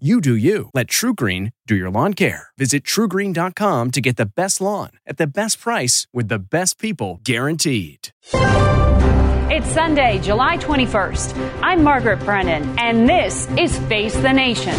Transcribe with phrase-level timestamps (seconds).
[0.00, 0.70] You do you.
[0.74, 2.48] Let TrueGreen do your lawn care.
[2.58, 7.20] Visit truegreen.com to get the best lawn at the best price with the best people
[7.22, 8.08] guaranteed.
[8.32, 11.60] It's Sunday, July 21st.
[11.62, 14.74] I'm Margaret Brennan, and this is Face the Nation.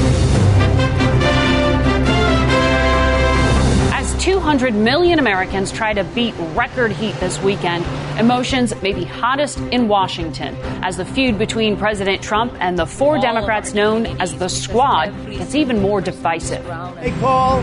[4.16, 7.86] As 200 million Americans try to beat record heat this weekend,
[8.18, 13.20] emotions may be hottest in Washington as the feud between President Trump and the four
[13.20, 16.64] Democrats known as the Squad gets even more divisive.
[17.02, 17.62] They call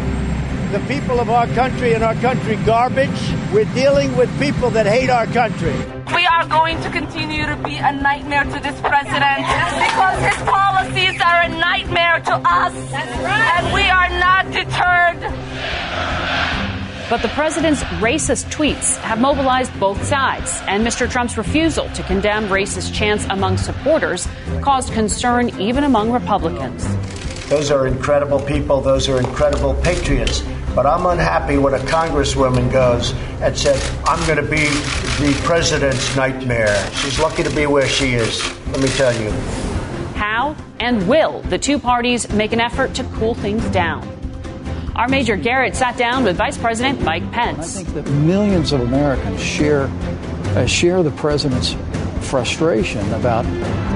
[0.73, 3.11] the people of our country and our country garbage.
[3.53, 5.75] We're dealing with people that hate our country.
[6.15, 11.21] We are going to continue to be a nightmare to this president because his policies
[11.21, 12.75] are a nightmare to us.
[12.95, 15.21] And we are not deterred.
[17.11, 21.11] But the president's racist tweets have mobilized both sides, and Mr.
[21.11, 24.27] Trump's refusal to condemn racist chants among supporters
[24.63, 26.87] caused concern even among Republicans.
[27.51, 28.81] Those are incredible people.
[28.81, 30.43] Those are incredible patriots.
[30.75, 34.69] But I'm unhappy when a congresswoman goes and said, I'm going to be
[35.25, 36.91] the president's nightmare.
[36.95, 39.31] She's lucky to be where she is, let me tell you.
[40.15, 44.09] How and will the two parties make an effort to cool things down?
[44.97, 47.77] Our Major Garrett sat down with Vice President Mike Pence.
[47.77, 49.91] I think that millions of Americans share
[50.55, 51.77] uh, share the president's
[52.21, 53.45] frustration about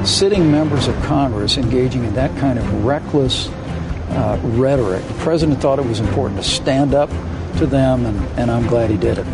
[0.06, 3.48] sitting members of Congress engaging in that kind of reckless
[4.10, 5.06] uh, rhetoric.
[5.06, 7.10] The president thought it was important to stand up
[7.58, 9.26] to them, and, and I'm glad he did it.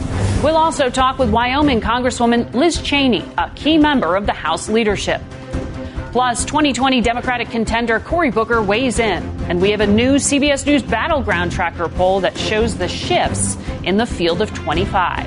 [0.42, 5.20] We'll also talk with Wyoming Congresswoman Liz Cheney, a key member of the House leadership.
[6.12, 10.82] Plus, 2020 Democratic contender Cory Booker weighs in, and we have a new CBS News
[10.82, 15.26] Battleground Tracker poll that shows the shifts in the field of 25.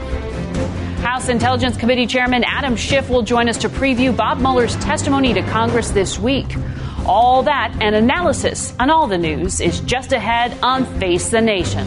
[0.99, 5.41] House Intelligence Committee Chairman Adam Schiff will join us to preview Bob Mueller's testimony to
[5.43, 6.47] Congress this week.
[7.07, 11.85] All that and analysis on all the news is just ahead on Face the Nation.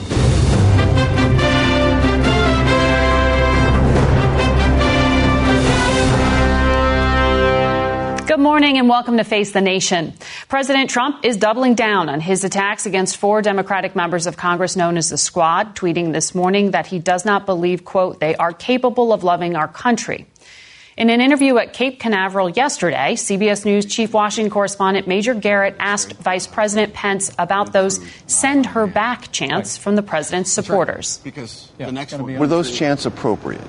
[8.28, 10.12] Good morning and welcome to Face the Nation.
[10.49, 14.97] President Trump is doubling down on his attacks against four Democratic members of Congress known
[14.97, 19.12] as the Squad, tweeting this morning that he does not believe, quote, they are capable
[19.12, 20.27] of loving our country.
[20.98, 26.14] In an interview at Cape Canaveral yesterday, CBS News chief Washington correspondent Major Garrett asked
[26.14, 31.19] Vice President Pence about those send her back chants from the president's supporters.
[31.19, 32.36] Because the next one.
[32.36, 33.62] Were those chants appropriate?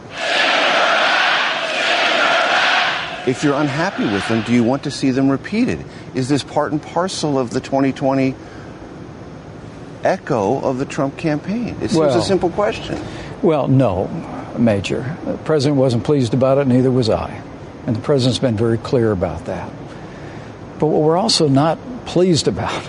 [3.28, 5.86] If you're unhappy with them, do you want to see them repeated?
[6.16, 8.34] Is this part and parcel of the 2020
[10.04, 11.76] echo of the Trump campaign?
[11.80, 13.00] It seems Well- a simple question.
[13.44, 14.10] Well, no,
[14.58, 15.16] Major.
[15.26, 17.42] The president wasn't pleased about it, neither was I.
[17.86, 19.70] And the president's been very clear about that.
[20.80, 22.88] But what we're also not pleased about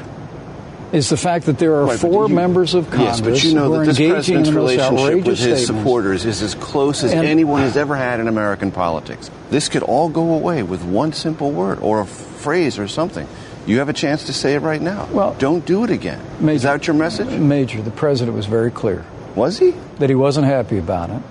[0.93, 3.55] is the fact that there are Right, four you- members of Congress Yes, but you
[3.55, 7.05] know who are that this engaging in president's relationship with his supporters is as close
[7.05, 9.31] as And- anyone has ever had in American politics.
[9.51, 13.27] This could all go away with one simple word or a phrase or something.
[13.67, 15.07] You have a chance to say it right now.
[15.13, 16.19] Well- don't do it again.
[16.41, 17.29] Major- is that your message?
[17.31, 19.05] Major, the president was very clear
[19.37, 19.75] Was he?
[20.01, 21.23] that he wasn't happy about it,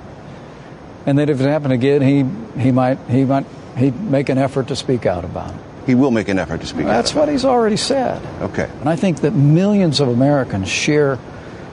[1.06, 3.46] and that if it happened again, he he might he might
[3.78, 5.62] he'd make an effort to speak out about it.
[5.86, 7.20] He will make an effort to speak That's out.
[7.20, 8.22] what he's already said.
[8.42, 8.70] Okay.
[8.80, 11.18] And I think that millions of Americans share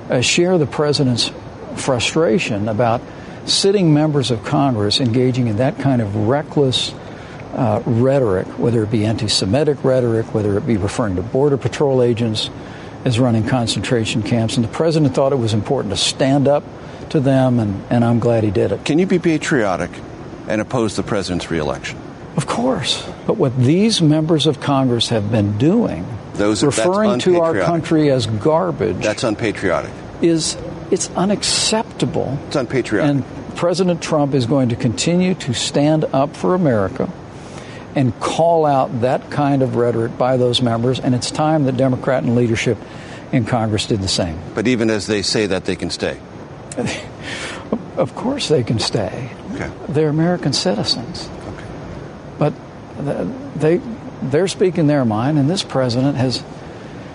[0.08, 1.30] uh, share the president's
[1.76, 3.02] frustration about
[3.44, 6.94] sitting members of Congress engaging in that kind of reckless
[7.54, 12.50] uh, rhetoric, whether it be anti-Semitic rhetoric, whether it be referring to border patrol agents
[13.04, 14.56] as running concentration camps.
[14.56, 16.64] And the president thought it was important to stand up
[17.10, 18.84] to them, and, and I'm glad he did it.
[18.84, 19.90] Can you be patriotic
[20.48, 21.98] and oppose the president's reelection?
[22.36, 23.06] Of course.
[23.26, 28.26] But what these members of Congress have been doing, Those- referring to our country as
[28.26, 29.90] garbage, That's unpatriotic.
[30.20, 30.56] is
[30.90, 32.38] it's unacceptable.
[32.46, 33.10] It's unpatriotic.
[33.10, 37.10] And President Trump is going to continue to stand up for America
[37.94, 41.00] and call out that kind of rhetoric by those members.
[41.00, 42.76] And it's time that Democrat and leadership
[43.32, 44.38] in Congress did the same.
[44.54, 46.18] But even as they say that, they can stay.
[47.96, 49.30] Of course, they can stay.
[49.54, 49.70] Okay.
[49.88, 51.28] They're American citizens.
[51.48, 51.64] Okay.
[52.38, 52.52] But
[53.58, 53.80] they
[54.22, 56.44] they're speaking their mind, and this president has.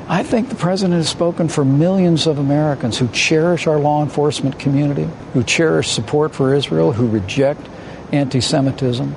[0.08, 4.60] I think the president has spoken for millions of Americans who cherish our law enforcement
[4.60, 7.62] community, who cherish support for Israel, who reject
[8.12, 9.16] anti Semitism.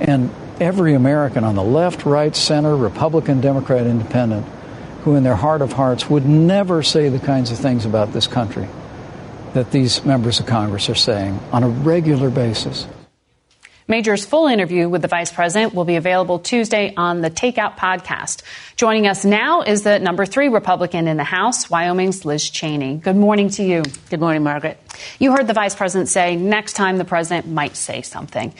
[0.00, 0.30] And
[0.60, 4.44] every American on the left, right, center, Republican, Democrat, Independent,
[5.04, 8.26] who in their heart of hearts would never say the kinds of things about this
[8.26, 8.68] country
[9.56, 12.86] that these members of Congress are saying on a regular basis.
[13.88, 18.42] Major's full interview with the vice president will be available Tuesday on the Takeout podcast.
[18.74, 22.96] Joining us now is the number three Republican in the House, Wyoming's Liz Cheney.
[22.96, 23.84] Good morning to you.
[24.10, 24.78] Good morning, Margaret.
[25.20, 28.52] You heard the vice president say next time the president might say something.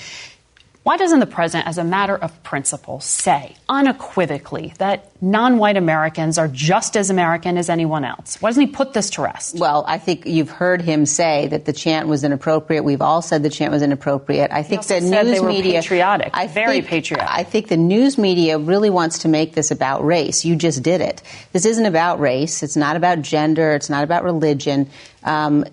[0.86, 6.38] Why doesn't the president, as a matter of principle, say unequivocally that non white Americans
[6.38, 8.40] are just as American as anyone else?
[8.40, 9.58] Why doesn't he put this to rest?
[9.58, 12.84] Well, I think you've heard him say that the chant was inappropriate.
[12.84, 14.52] We've all said the chant was inappropriate.
[14.52, 15.80] I think the news media.
[15.80, 16.30] patriotic.
[16.34, 17.34] I very think, patriotic.
[17.34, 20.44] I think the news media really wants to make this about race.
[20.44, 21.20] You just did it.
[21.52, 22.62] This isn't about race.
[22.62, 23.72] It's not about gender.
[23.72, 24.88] It's not about religion.
[25.26, 25.64] Um,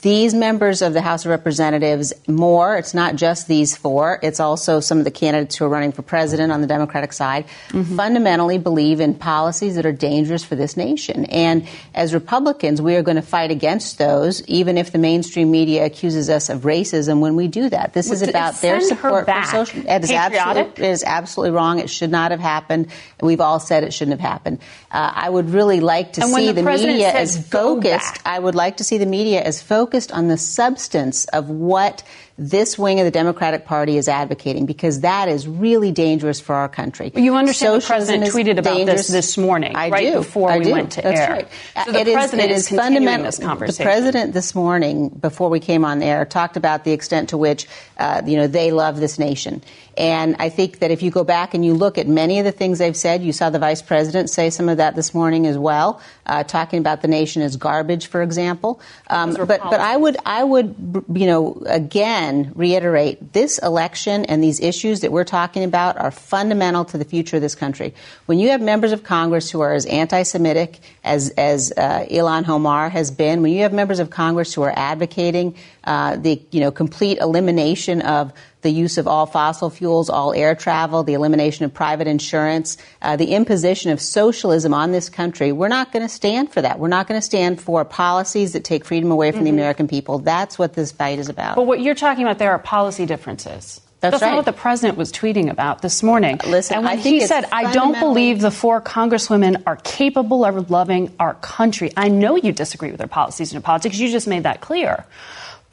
[0.00, 4.80] these members of the House of Representatives, more, it's not just these four, it's also
[4.80, 7.94] some of the candidates who are running for president on the Democratic side, mm-hmm.
[7.94, 11.26] fundamentally believe in policies that are dangerous for this nation.
[11.26, 15.84] And as Republicans, we are going to fight against those, even if the mainstream media
[15.84, 17.92] accuses us of racism when we do that.
[17.92, 19.86] This is about their support for social.
[19.86, 21.80] It is, absolutely, it is absolutely wrong.
[21.80, 22.88] It should not have happened.
[23.20, 24.60] We've all said it shouldn't have happened.
[24.90, 28.18] Uh, I would really like to and see the, the media as focused.
[28.24, 32.04] I would like to see the media is focused on the substance of what
[32.38, 36.68] this wing of the Democratic Party is advocating because that is really dangerous for our
[36.68, 37.12] country.
[37.14, 39.06] you understand Socialism the president tweeted about dangerous.
[39.08, 40.18] this this morning, I right do.
[40.18, 40.72] before I we do.
[40.72, 41.30] went to That's air.
[41.30, 41.48] Right.
[41.84, 43.84] So the it president is, is, is continuing this conversation.
[43.84, 47.66] The president this morning, before we came on air, talked about the extent to which
[47.98, 49.62] uh, you know they love this nation.
[49.98, 52.52] And I think that if you go back and you look at many of the
[52.52, 55.58] things they've said, you saw the vice president say some of that this morning as
[55.58, 58.80] well, uh, talking about the nation as garbage, for example.
[59.08, 62.21] Um, but but I would I would you know again
[62.54, 67.36] reiterate this election and these issues that we're talking about are fundamental to the future
[67.36, 67.94] of this country.
[68.26, 72.06] When you have members of Congress who are as anti-Semitic as as uh,
[72.48, 75.54] Omar has been, when you have members of Congress who are advocating
[75.84, 78.32] uh, the you know complete elimination of
[78.62, 83.16] the use of all fossil fuels, all air travel, the elimination of private insurance, uh,
[83.16, 85.52] the imposition of socialism on this country.
[85.52, 86.78] We're not going to stand for that.
[86.78, 89.44] We're not going to stand for policies that take freedom away from mm-hmm.
[89.44, 90.18] the American people.
[90.18, 91.56] That's what this fight is about.
[91.56, 93.80] But what you're talking about there are policy differences.
[94.02, 94.30] That's, That's right.
[94.30, 96.40] not what the president was tweeting about this morning.
[96.42, 100.44] Uh, listen, and when I he said, "I don't believe the four congresswomen are capable
[100.44, 103.98] of loving our country," I know you disagree with their policies and their politics.
[104.00, 105.06] You just made that clear.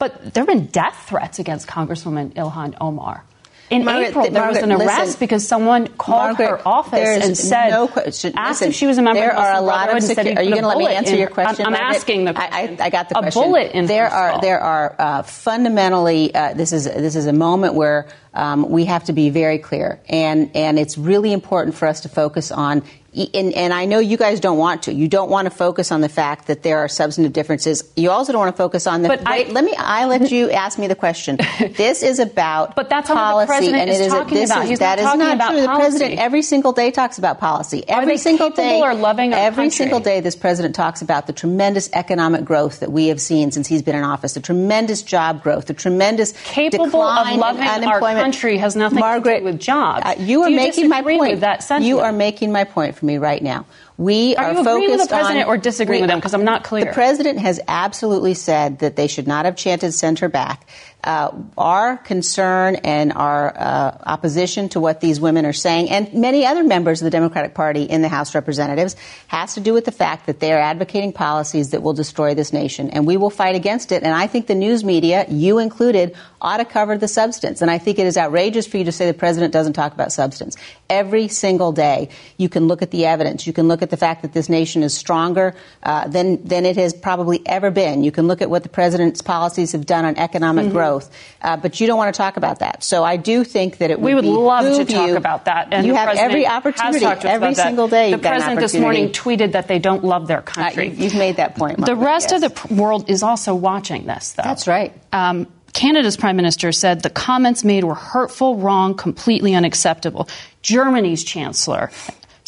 [0.00, 3.22] But there have been death threats against Congresswoman Ilhan Omar.
[3.70, 7.24] In Margaret, April, there Margaret, was an arrest listen, because someone called Margaret, her office
[7.24, 8.32] and said, no question.
[8.36, 10.36] asked listen, if she was a member there of the are a lot of secu-
[10.36, 11.66] Are you going to let me answer your question?
[11.66, 13.42] I'm, I'm asking the I, I, I, got the a question.
[13.42, 14.40] bullet in there are skull.
[14.40, 19.04] there are uh, fundamentally uh, this is this is a moment where um, we have
[19.04, 22.82] to be very clear, and and it's really important for us to focus on
[23.12, 24.92] and, and, I know you guys don't want to.
[24.92, 27.82] You don't want to focus on the fact that there are substantive differences.
[27.96, 29.08] You also don't want to focus on the.
[29.08, 29.74] But wait, I, let me.
[29.76, 31.38] I let you ask me the question.
[31.80, 32.76] This is about.
[32.76, 34.62] but that's policy, the president and it is is talking a, about.
[34.64, 35.66] Is, He's that not is about true.
[35.66, 35.66] policy.
[35.66, 37.84] The president every single day talks about policy.
[37.88, 39.70] Every are single day, day, loving every country?
[39.70, 43.66] single day, this president talks about the tremendous economic growth that we have seen since
[43.66, 47.68] he's been in office, the tremendous job growth, the tremendous capable decline of loving in
[47.68, 48.19] unemployment.
[48.22, 50.02] Country has nothing Margaret, to do with jobs.
[50.04, 51.42] Uh, you are you making my point.
[51.82, 53.66] You are making my point for me right now.
[53.96, 56.18] We are, are, you focused with the president on, or disagreeing we, with him?
[56.18, 56.86] Because I'm not clear.
[56.86, 60.66] The president has absolutely said that they should not have chanted "Send her back."
[61.02, 66.44] Uh, our concern and our uh, opposition to what these women are saying, and many
[66.44, 69.86] other members of the Democratic Party in the House of Representatives, has to do with
[69.86, 73.30] the fact that they are advocating policies that will destroy this nation, and we will
[73.30, 74.02] fight against it.
[74.02, 77.62] And I think the news media, you included, ought to cover the substance.
[77.62, 80.12] And I think it is outrageous for you to say the president doesn't talk about
[80.12, 80.56] substance.
[80.90, 83.46] Every single day, you can look at the evidence.
[83.46, 86.76] You can look at the fact that this nation is stronger uh, than than it
[86.76, 88.04] has probably ever been.
[88.04, 90.74] You can look at what the president's policies have done on economic mm-hmm.
[90.74, 91.10] growth growth.
[91.42, 92.82] Uh, but you don't want to talk about that.
[92.84, 95.68] So I do think that it would we would love to talk you, about that.
[95.72, 98.10] And you have every opportunity, every single day.
[98.12, 100.88] The president this morning tweeted that they don't love their Uh, country.
[100.88, 101.84] you, have made that point.
[101.84, 102.42] the rest yes.
[102.42, 104.42] of the world is also watching this, though.
[104.42, 104.92] That's right.
[105.12, 110.28] Um, Canada's prime minister said the comments made were hurtful, wrong, completely unacceptable.
[110.62, 111.90] Germany's chancellor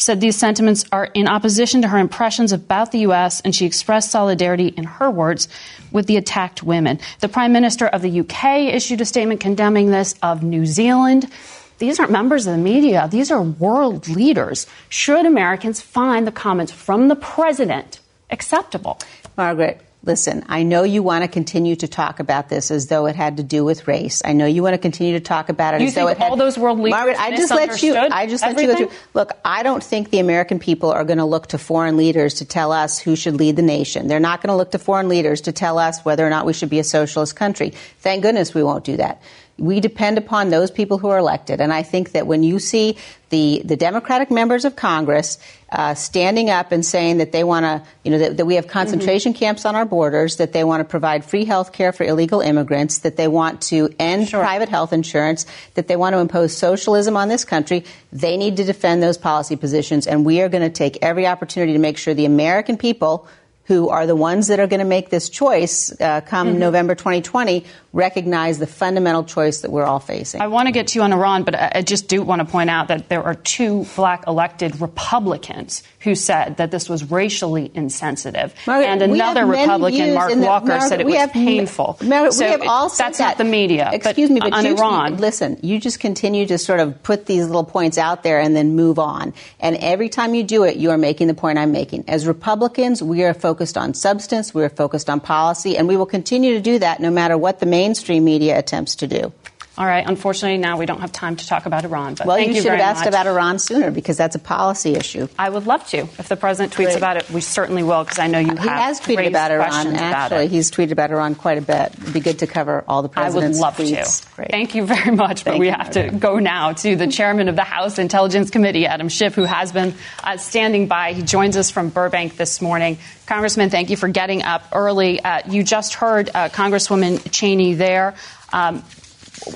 [0.03, 4.11] said these sentiments are in opposition to her impressions about the U.S., and she expressed
[4.11, 5.47] solidarity, in her words,
[5.91, 6.99] with the attacked women.
[7.21, 11.31] The Prime Minister of the UK issued a statement condemning this, of New Zealand.
[11.79, 14.67] These aren't members of the media, these are world leaders.
[14.89, 18.99] Should Americans find the comments from the president acceptable?
[19.37, 23.15] Margaret, Listen, I know you want to continue to talk about this as though it
[23.15, 24.21] had to do with race.
[24.25, 26.29] I know you want to continue to talk about it you as though it had.
[26.29, 27.95] all those world leaders Margaret, I just let you.
[27.95, 28.67] I just everything?
[28.67, 28.99] let you go through.
[29.13, 32.45] Look, I don't think the American people are going to look to foreign leaders to
[32.45, 34.09] tell us who should lead the nation.
[34.09, 36.51] They're not going to look to foreign leaders to tell us whether or not we
[36.51, 37.69] should be a socialist country.
[37.99, 39.21] Thank goodness we won't do that
[39.57, 41.61] we depend upon those people who are elected.
[41.61, 42.97] And I think that when you see
[43.29, 45.37] the, the Democratic members of Congress
[45.71, 48.67] uh, standing up and saying that they want to, you know, that, that, we have
[48.67, 49.39] concentration mm-hmm.
[49.39, 52.99] camps on our borders, that they want to provide free health care for illegal immigrants,
[52.99, 54.39] that they want to end sure.
[54.39, 55.45] private health insurance,
[55.75, 59.55] that they want to impose socialism on this country, they need to defend those policy
[59.55, 60.07] positions.
[60.07, 63.27] And we are going to take every opportunity to make sure the American people
[63.65, 66.59] who are the ones that are going to make this choice uh, come mm-hmm.
[66.59, 70.41] November 2020 recognize the fundamental choice that we're all facing.
[70.41, 72.71] I want to get to you on Iran, but I just do want to point
[72.71, 78.53] out that there are two black elected Republicans who said that this was racially insensitive.
[78.65, 81.97] Margaret, and another Republican, Mark Walker, Margaret, said it was have, painful.
[82.03, 83.23] Margaret, so we have all it, that's that.
[83.23, 83.91] not the media.
[83.93, 85.17] Excuse me, but on you, Iran.
[85.17, 88.75] Listen, you just continue to sort of put these little points out there and then
[88.75, 89.35] move on.
[89.59, 92.05] And every time you do it, you are making the point I'm making.
[92.07, 96.07] As Republicans, we are focused on substance, we are focused on policy, and we will
[96.07, 99.33] continue to do that no matter what the mainstream media attempts to do.
[99.75, 100.05] All right.
[100.07, 102.13] Unfortunately, now we don't have time to talk about Iran.
[102.13, 103.07] But well, you, you should have asked much.
[103.07, 105.27] about Iran sooner because that's a policy issue.
[105.37, 105.97] I would love to.
[105.97, 106.97] If the president tweets Great.
[106.97, 109.95] about it, we certainly will because I know you have he has tweeted about Iran.
[109.95, 111.91] Actually, about he's tweeted about Iran quite a bit.
[111.99, 114.21] It'd be good to cover all the president's I would love tweets.
[114.21, 114.35] to.
[114.35, 114.51] Great.
[114.51, 115.41] Thank you very much.
[115.41, 118.85] Thank but we have to go now to the chairman of the House Intelligence Committee,
[118.85, 121.13] Adam Schiff, who has been uh, standing by.
[121.13, 122.99] He joins us from Burbank this morning.
[123.25, 125.19] Congressman, thank you for getting up early.
[125.19, 128.13] Uh, you just heard uh, Congresswoman Cheney there.
[128.51, 128.83] Um,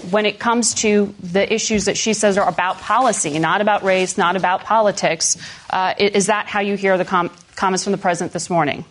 [0.09, 4.17] when it comes to the issues that she says are about policy, not about race,
[4.17, 5.37] not about politics.
[5.69, 8.85] Uh, is that how you hear the com- comments from the president this morning?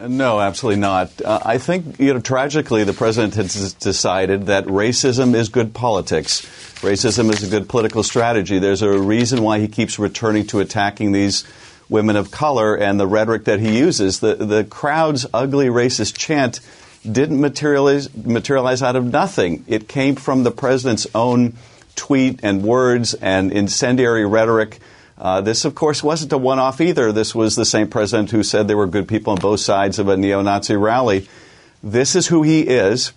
[0.00, 1.20] No, absolutely not.
[1.20, 6.40] Uh, I think, you know, tragically, the president has decided that racism is good politics.
[6.80, 8.58] Racism is a good political strategy.
[8.58, 11.44] There's a reason why he keeps returning to attacking these
[11.90, 14.20] women of color and the rhetoric that he uses.
[14.20, 16.60] The, the crowd's ugly racist chant
[17.10, 19.64] didn't materialize, materialize out of nothing.
[19.66, 21.54] It came from the president's own
[21.96, 24.78] tweet and words and incendiary rhetoric.
[25.18, 27.12] Uh, this, of course, wasn't a one off either.
[27.12, 30.08] This was the same president who said there were good people on both sides of
[30.08, 31.28] a neo Nazi rally.
[31.82, 33.12] This is who he is,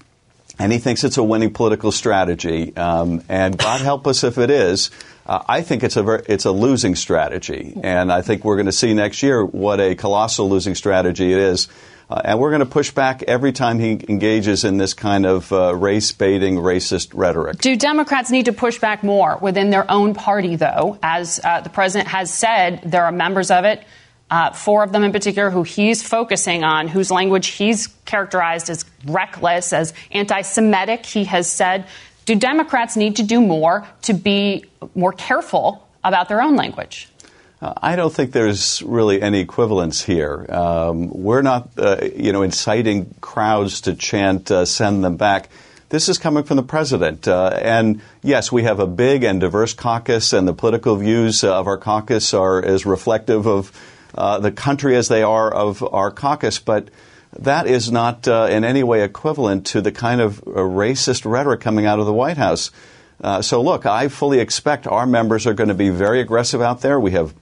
[0.60, 2.76] and he thinks it's a winning political strategy.
[2.76, 4.92] Um, and God help us if it is.
[5.26, 8.72] Uh, I think it's a it's a losing strategy, and I think we're going to
[8.72, 11.68] see next year what a colossal losing strategy it is.
[12.10, 15.52] Uh, and we're going to push back every time he engages in this kind of
[15.52, 17.58] uh, race baiting, racist rhetoric.
[17.58, 21.00] Do Democrats need to push back more within their own party, though?
[21.02, 23.84] As uh, the president has said, there are members of it,
[24.30, 28.86] uh, four of them in particular, who he's focusing on, whose language he's characterized as
[29.06, 31.86] reckless, as anti Semitic, he has said.
[32.26, 37.08] Do Democrats need to do more to be more careful about their own language?
[37.66, 40.46] Uh, I don't think there's really any equivalence here.
[40.50, 45.50] Um, we're not, uh, you know, inciting crowds to chant uh, "send them back."
[45.90, 49.74] This is coming from the president, uh, and yes, we have a big and diverse
[49.74, 53.72] caucus, and the political views of our caucus are as reflective of
[54.14, 56.90] uh, the country as they are of our caucus, but.
[57.40, 61.86] That is not uh, in any way equivalent to the kind of racist rhetoric coming
[61.86, 62.72] out of the White House.
[63.22, 66.80] Uh, so, look, I fully expect our members are going to be very aggressive out
[66.80, 66.98] there.
[66.98, 67.34] We have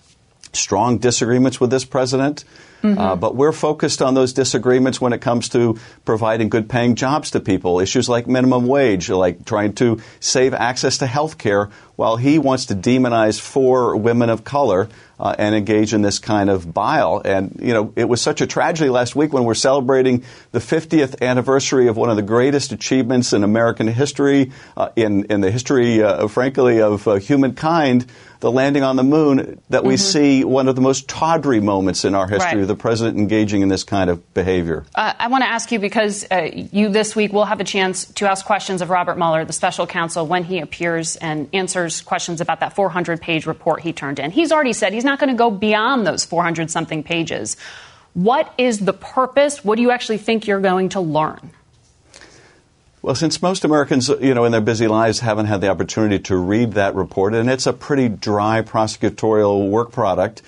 [0.56, 2.44] strong disagreements with this president.
[2.82, 3.00] Mm-hmm.
[3.00, 7.32] Uh, but we're focused on those disagreements when it comes to providing good paying jobs
[7.32, 7.80] to people.
[7.80, 12.68] Issues like minimum wage, like trying to save access to health care, while he wants
[12.68, 17.22] to demonize four women of color uh, and engage in this kind of bile.
[17.24, 21.22] And, you know, it was such a tragedy last week when we're celebrating the 50th
[21.22, 26.02] anniversary of one of the greatest achievements in American history, uh, in, in the history,
[26.02, 28.06] uh, frankly, of uh, humankind
[28.44, 30.02] the landing on the moon that we mm-hmm.
[30.02, 32.62] see one of the most tawdry moments in our history right.
[32.62, 34.84] of the president engaging in this kind of behavior.
[34.94, 38.04] Uh, I want to ask you because uh, you this week will have a chance
[38.16, 42.42] to ask questions of Robert Mueller, the special counsel, when he appears and answers questions
[42.42, 44.32] about that 400 page report he turned in.
[44.32, 47.58] He's already said he's not going to go beyond those 400 something pages.
[48.14, 49.64] What is the purpose?
[49.64, 51.52] What do you actually think you're going to learn?
[53.02, 56.38] Well, since most Americans, you know, in their busy lives haven't had the opportunity to
[56.38, 60.42] read that report, and it's a pretty dry prosecutorial work product,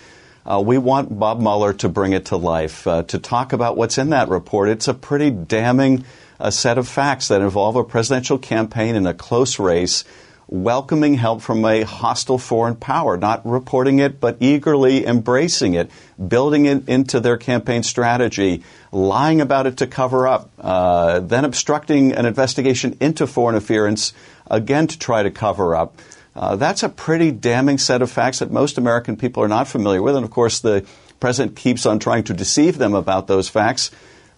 [0.46, 3.98] uh, we want Bob Mueller to bring it to life, uh, to talk about what's
[3.98, 4.70] in that report.
[4.70, 6.06] It's a pretty damning
[6.39, 10.06] uh, set of facts that involve a presidential campaign in a close race
[10.47, 15.89] welcoming help from a hostile foreign power, not reporting it, but eagerly embracing it,
[16.27, 22.11] building it into their campaign strategy, lying about it to cover up, uh, then obstructing
[22.13, 24.13] an investigation into foreign interference,
[24.49, 25.97] again to try to cover up.
[26.35, 30.01] Uh, that's a pretty damning set of facts that most American people are not familiar
[30.01, 30.15] with.
[30.15, 30.85] And of course, the
[31.19, 33.89] president keeps on trying to deceive them about those facts.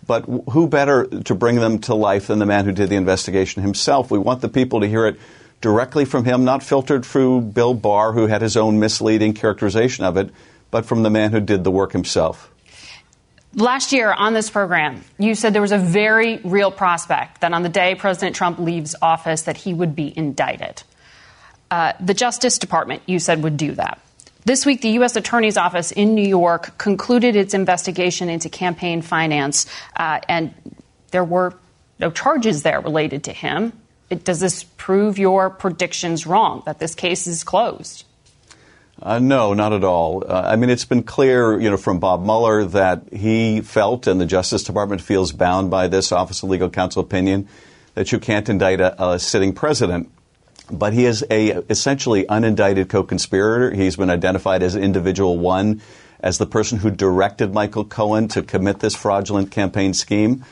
[0.06, 3.64] But who better to bring them to life than the man who did the investigation
[3.64, 4.12] himself?
[4.12, 5.20] We want the people to hear it
[5.62, 10.18] directly from him, not filtered through Bill Barr, who had his own misleading characterization of
[10.18, 10.30] it,
[10.72, 12.52] but from the man who did the work himself.
[13.54, 17.64] Last year on this program, you said there was a very real prospect that on
[17.64, 20.84] the day President Trump leaves office that he would be indicted.
[21.72, 24.00] Uh, the Justice Department, you said, would do that.
[24.46, 25.16] This week, the U.S.
[25.16, 30.54] Attorney's Office in New York concluded its investigation into campaign finance, uh, and
[31.12, 31.54] there were
[32.00, 33.74] no charges there related to him
[34.10, 38.06] does this prove your predictions wrong that this case is closed?
[39.02, 40.24] Uh, no, not at all.
[40.28, 44.20] Uh, I mean, it's been clear, you know, from Bob Mueller that he felt, and
[44.20, 47.48] the Justice Department feels bound by this Office of Legal Counsel opinion,
[47.94, 50.10] that you can't indict a, a sitting president.
[50.72, 53.72] But he is a essentially unindicted co-conspirator.
[53.76, 55.82] He's been identified as individual one,
[56.20, 60.44] as the person who directed Michael Cohen to commit this fraudulent campaign scheme.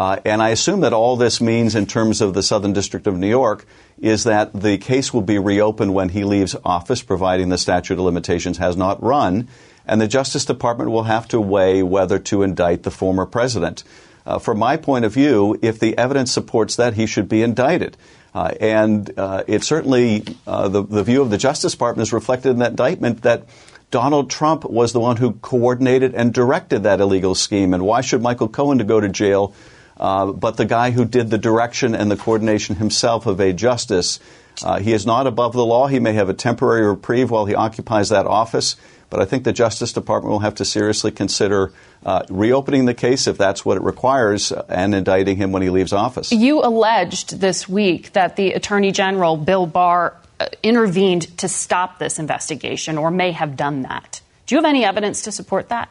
[0.00, 3.18] Uh, and I assume that all this means in terms of the Southern District of
[3.18, 3.66] New York
[4.00, 8.00] is that the case will be reopened when he leaves office, providing the statute of
[8.06, 9.46] limitations has not run,
[9.84, 13.84] and the Justice Department will have to weigh whether to indict the former president.
[14.24, 17.94] Uh, from my point of view, if the evidence supports that, he should be indicted.
[18.34, 22.48] Uh, and uh, it certainly, uh, the, the view of the Justice Department is reflected
[22.48, 23.44] in that indictment that
[23.90, 27.74] Donald Trump was the one who coordinated and directed that illegal scheme.
[27.74, 29.52] And why should Michael Cohen to go to jail
[30.00, 34.18] uh, but the guy who did the direction and the coordination himself evade justice.
[34.64, 35.86] Uh, he is not above the law.
[35.86, 38.76] He may have a temporary reprieve while he occupies that office,
[39.10, 41.72] but I think the Justice Department will have to seriously consider
[42.04, 45.92] uh, reopening the case if that's what it requires and indicting him when he leaves
[45.92, 46.32] office.
[46.32, 52.18] You alleged this week that the Attorney General, Bill Barr, uh, intervened to stop this
[52.18, 54.22] investigation or may have done that.
[54.46, 55.90] Do you have any evidence to support that?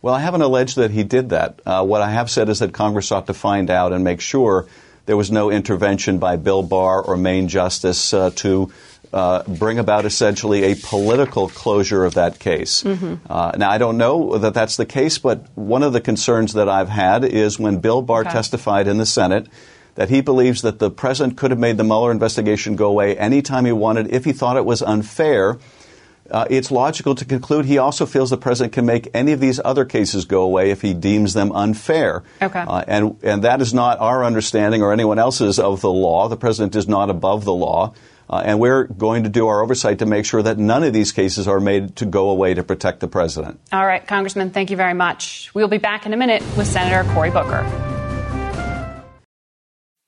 [0.00, 1.60] Well, I haven't alleged that he did that.
[1.66, 4.66] Uh, what I have said is that Congress ought to find out and make sure
[5.06, 8.70] there was no intervention by Bill Barr or Main Justice uh, to
[9.12, 12.82] uh, bring about essentially a political closure of that case.
[12.82, 13.14] Mm-hmm.
[13.30, 16.68] Uh, now, I don't know that that's the case, but one of the concerns that
[16.68, 18.30] I've had is when Bill Barr okay.
[18.30, 19.48] testified in the Senate
[19.94, 23.64] that he believes that the president could have made the Mueller investigation go away anytime
[23.64, 25.58] he wanted if he thought it was unfair
[26.30, 29.60] uh, it's logical to conclude he also feels the president can make any of these
[29.64, 32.22] other cases go away if he deems them unfair.
[32.40, 32.60] Okay.
[32.60, 36.28] Uh, and, and that is not our understanding or anyone else's of the law.
[36.28, 37.94] The president is not above the law.
[38.30, 41.12] Uh, and we're going to do our oversight to make sure that none of these
[41.12, 43.58] cases are made to go away to protect the president.
[43.72, 45.50] All right, Congressman, thank you very much.
[45.54, 47.64] We'll be back in a minute with Senator Cory Booker.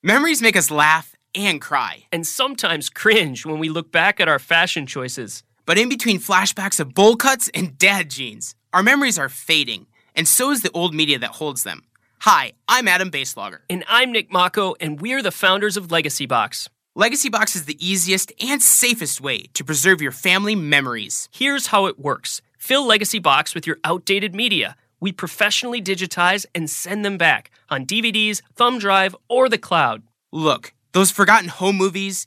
[0.02, 2.04] Memories make us laugh and cry.
[2.12, 5.42] And sometimes cringe when we look back at our fashion choices.
[5.70, 10.26] But in between flashbacks of bowl cuts and dad jeans, our memories are fading, and
[10.26, 11.85] so is the old media that holds them.
[12.22, 13.61] Hi, I'm Adam Baselogger.
[13.70, 16.68] And I'm Nick Mako, and we're the founders of Legacy Box.
[16.96, 21.28] Legacy Box is the easiest and safest way to preserve your family memories.
[21.30, 24.74] Here's how it works fill Legacy Box with your outdated media.
[24.98, 30.02] We professionally digitize and send them back on DVDs, thumb drive, or the cloud.
[30.33, 32.26] Look, those forgotten home movies,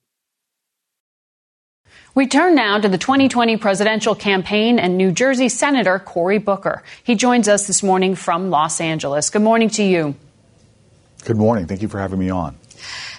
[2.13, 6.83] We turn now to the 2020 presidential campaign and New Jersey Senator Cory Booker.
[7.03, 9.29] He joins us this morning from Los Angeles.
[9.29, 10.15] Good morning to you.
[11.23, 11.67] Good morning.
[11.67, 12.57] Thank you for having me on.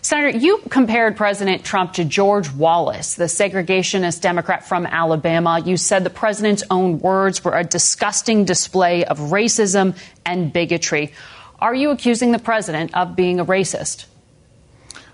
[0.03, 5.63] Senator, you compared President Trump to George Wallace, the segregationist Democrat from Alabama.
[5.65, 11.13] You said the president's own words were a disgusting display of racism and bigotry.
[11.61, 14.07] Are you accusing the president of being a racist?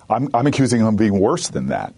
[0.09, 1.93] I'm, I'm accusing him of being worse than that.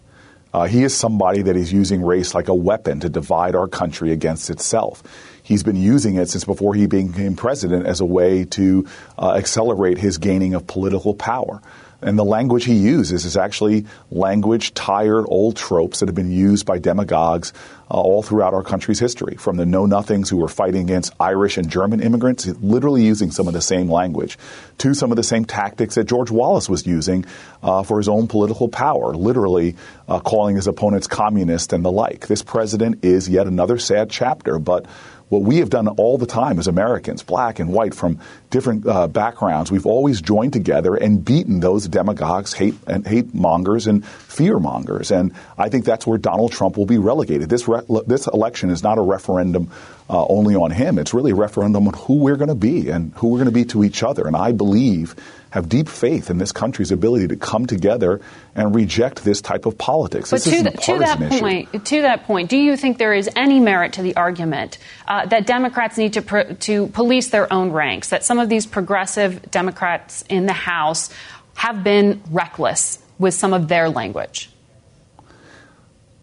[0.53, 4.13] Uh, he is somebody that is using race like a weapon to divide our country
[4.13, 5.03] against itself.
[5.43, 8.87] He's been using it since before he became president as a way to
[9.19, 11.63] uh, accelerate his gaining of political power.
[12.03, 16.67] And the language he uses is actually language tired old tropes that have been used
[16.67, 17.53] by demagogues
[17.91, 21.59] uh, all throughout our country's history, from the know nothings who were fighting against Irish
[21.59, 24.39] and German immigrants, literally using some of the same language,
[24.79, 27.25] to some of the same tactics that George Wallace was using
[27.63, 29.77] uh, for his own political power, literally
[30.09, 32.29] uh, calling his opponents communist and the like.
[32.29, 34.87] This president is yet another sad chapter, but
[35.31, 38.19] what we have done all the time as Americans, black and white from
[38.51, 43.87] different uh, backgrounds, we've always joined together and beaten those demagogues, hate and hate mongers,
[43.87, 45.13] and fear mongers.
[45.13, 47.49] And I think that's where Donald Trump will be relegated.
[47.49, 49.71] This re- this election is not a referendum
[50.11, 50.99] uh, only on him.
[50.99, 53.53] It's really a referendum on who we're going to be and who we're going to
[53.53, 54.27] be to each other.
[54.27, 55.15] And I believe
[55.51, 58.21] have deep faith in this country's ability to come together
[58.57, 60.31] and reject this type of politics.
[60.31, 61.39] But this to, the, to that issue.
[61.39, 65.27] point, to that point, do you think there is any merit to the argument uh,
[65.27, 68.09] that Democrats need to pr- to police their own ranks?
[68.09, 71.11] That some of these progressive Democrats in the House
[71.55, 74.51] have been reckless with some of their language.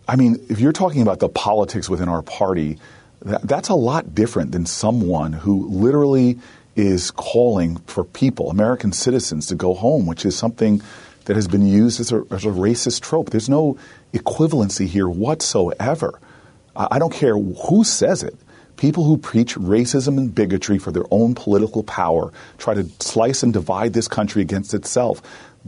[0.10, 2.80] I mean, if you're talking about the politics within our party,
[3.21, 6.39] that's a lot different than someone who literally
[6.75, 10.82] is calling for people, American citizens, to go home, which is something
[11.25, 13.32] that has been used as a, as a racist trope.
[13.32, 13.77] There's no
[14.13, 16.19] equivalency here whatsoever.
[16.75, 18.36] I, I don't care who says it.
[18.77, 23.51] People who preach racism and bigotry for their own political power try to slice and
[23.51, 25.21] divide this country against itself.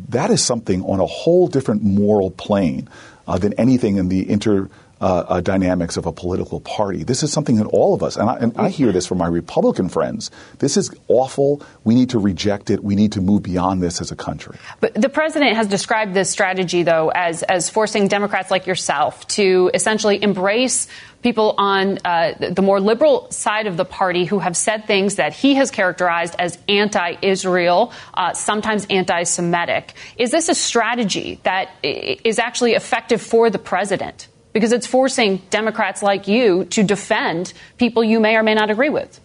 [0.10, 2.88] That is something on a whole different moral plane
[3.28, 4.70] uh, than anything in the inter
[5.02, 7.04] uh, uh, dynamics of a political party.
[7.04, 9.28] This is something that all of us, and I, and I, hear this from my
[9.28, 11.62] Republican friends, this is awful.
[11.84, 12.84] We need to reject it.
[12.84, 14.58] We need to move beyond this as a country.
[14.82, 19.72] But the president has described this strategy, though, as, as forcing Democrats like yourself to
[19.74, 20.88] essentially embrace
[21.22, 25.34] people on uh, the more liberal side of the party who have said things that
[25.34, 29.94] he has characterized as anti Israel, uh, sometimes anti Semitic.
[30.18, 34.28] Is this a strategy that is actually effective for the president?
[34.54, 38.90] Because it's forcing Democrats like you to defend people you may or may not agree
[38.90, 39.20] with.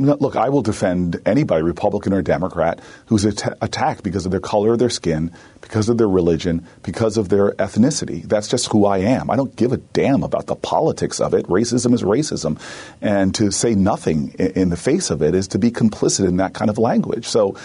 [0.00, 4.74] Look, I will defend anybody, Republican or Democrat, who's at- attacked because of their color
[4.74, 8.22] of their skin, because of their religion, because of their ethnicity.
[8.22, 9.28] That's just who I am.
[9.28, 11.46] I don't give a damn about the politics of it.
[11.48, 12.60] Racism is racism.
[13.02, 16.54] And to say nothing in the face of it is to be complicit in that
[16.54, 17.26] kind of language.
[17.26, 17.56] So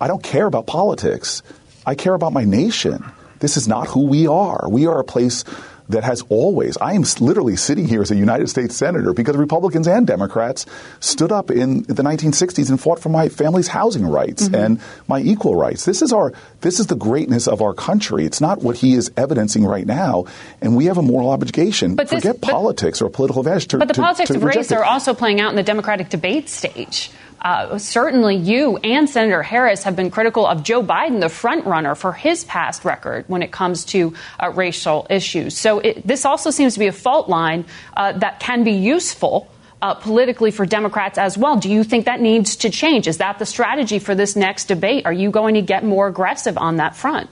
[0.00, 1.42] I don't care about politics.
[1.84, 3.04] I care about my nation.
[3.40, 4.68] This is not who we are.
[4.68, 5.44] We are a place
[5.90, 9.86] that has always, I am literally sitting here as a United States Senator because Republicans
[9.86, 10.66] and Democrats
[11.00, 14.54] stood up in the 1960s and fought for my family's housing rights mm-hmm.
[14.54, 15.84] and my equal rights.
[15.84, 18.24] This is our, this is the greatness of our country.
[18.24, 20.26] It's not what he is evidencing right now.
[20.60, 23.68] And we have a moral obligation, but forget this, but, politics or political advantage.
[23.68, 24.76] To, but the to, politics to of race it.
[24.76, 27.10] are also playing out in the Democratic debate stage.
[27.40, 32.12] Uh, certainly, you and Senator Harris have been critical of Joe Biden, the frontrunner, for
[32.12, 35.56] his past record when it comes to uh, racial issues.
[35.56, 37.64] So, it, this also seems to be a fault line
[37.96, 39.50] uh, that can be useful.
[39.82, 41.56] Uh, politically for Democrats as well.
[41.56, 43.08] Do you think that needs to change?
[43.08, 45.06] Is that the strategy for this next debate?
[45.06, 47.30] Are you going to get more aggressive on that front?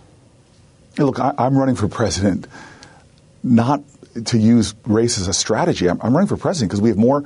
[0.96, 2.46] Look, I, am running for president
[3.42, 3.82] not
[4.24, 5.90] to use race as a strategy.
[5.90, 7.24] I'm, I'm running for president because we have more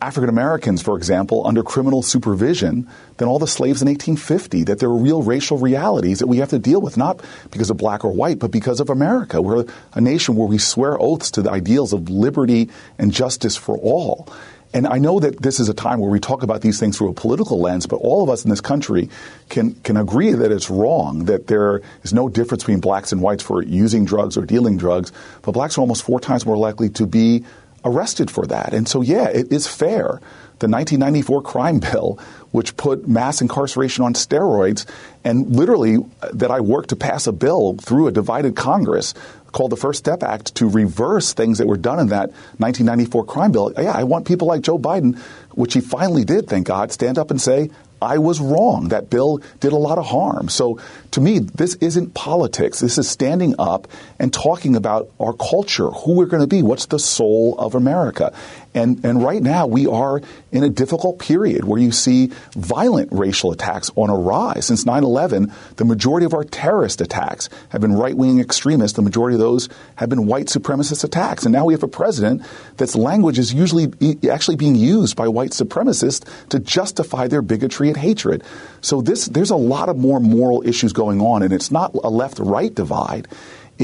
[0.00, 4.88] African Americans, for example, under criminal supervision than all the slaves in 1850, that there
[4.88, 8.12] are real racial realities that we have to deal with, not because of black or
[8.12, 9.40] white, but because of America.
[9.40, 13.78] We're a nation where we swear oaths to the ideals of liberty and justice for
[13.78, 14.28] all.
[14.74, 17.10] And I know that this is a time where we talk about these things through
[17.10, 19.08] a political lens, but all of us in this country
[19.48, 23.44] can, can agree that it's wrong, that there is no difference between blacks and whites
[23.44, 27.06] for using drugs or dealing drugs, but blacks are almost four times more likely to
[27.06, 27.44] be
[27.84, 28.72] arrested for that.
[28.72, 30.20] And so, yeah, it is fair.
[30.60, 32.18] The 1994 crime bill,
[32.52, 34.86] which put mass incarceration on steroids,
[35.24, 39.14] and literally uh, that I worked to pass a bill through a divided Congress
[39.54, 43.52] called the First Step Act to reverse things that were done in that 1994 crime
[43.52, 43.72] bill.
[43.76, 45.18] Yeah, I want people like Joe Biden,
[45.52, 47.70] which he finally did, thank God, stand up and say,
[48.04, 48.88] I was wrong.
[48.88, 50.48] That bill did a lot of harm.
[50.48, 50.78] So
[51.12, 52.80] to me, this isn't politics.
[52.80, 53.88] This is standing up
[54.18, 58.32] and talking about our culture, who we're going to be, what's the soul of America.
[58.74, 63.52] And, and right now, we are in a difficult period where you see violent racial
[63.52, 64.66] attacks on a rise.
[64.66, 68.96] Since 9 11, the majority of our terrorist attacks have been right wing extremists.
[68.96, 71.44] The majority of those have been white supremacist attacks.
[71.44, 72.42] And now we have a president
[72.76, 73.92] that's language is usually
[74.28, 78.42] actually being used by white supremacists to justify their bigotry and hatred.
[78.80, 82.10] So this, there's a lot of more moral issues going on, and it's not a
[82.10, 83.28] left right divide.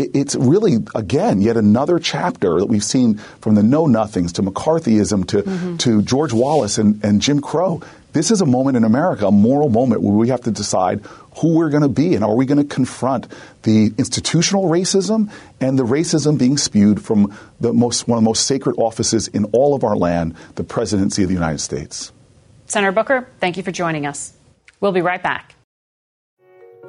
[0.00, 4.42] It, it's really, again, yet another chapter that we've seen from the Know Nothings to
[4.42, 5.76] McCarthyism to, mm-hmm.
[5.78, 7.82] to George Wallace and, and Jim Crow.
[8.12, 11.04] This is a moment in America, a moral moment where we have to decide
[11.36, 13.28] who we're going to be and are we going to confront
[13.62, 18.46] the institutional racism and the racism being spewed from the most, one of the most
[18.46, 22.12] sacred offices in all of our land, the presidency of the United States.
[22.66, 24.32] Senator Booker, thank you for joining us.
[24.80, 25.54] We'll be right back.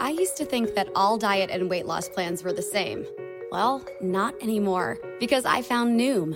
[0.02, 3.06] I used to think that all diet and weight loss plans were the same.
[3.52, 6.36] Well, not anymore, because I found Noom.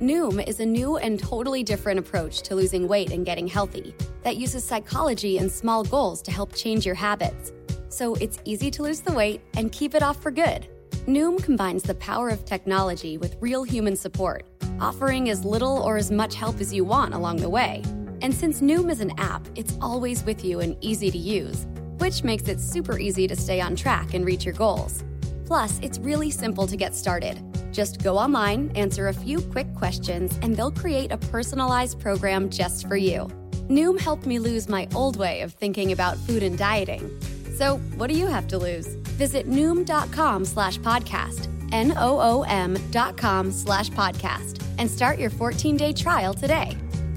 [0.00, 4.36] Noom is a new and totally different approach to losing weight and getting healthy that
[4.36, 7.52] uses psychology and small goals to help change your habits.
[7.88, 10.66] So it's easy to lose the weight and keep it off for good.
[11.06, 14.44] Noom combines the power of technology with real human support,
[14.80, 17.80] offering as little or as much help as you want along the way.
[18.22, 21.64] And since Noom is an app, it's always with you and easy to use,
[21.98, 25.04] which makes it super easy to stay on track and reach your goals.
[25.46, 27.42] Plus, it's really simple to get started.
[27.72, 32.88] Just go online, answer a few quick questions, and they'll create a personalized program just
[32.88, 33.28] for you.
[33.68, 37.10] Noom helped me lose my old way of thinking about food and dieting.
[37.56, 38.86] So, what do you have to lose?
[39.18, 45.30] Visit Noom.com slash podcast, N O O M dot com slash podcast, and start your
[45.30, 46.76] 14 day trial today.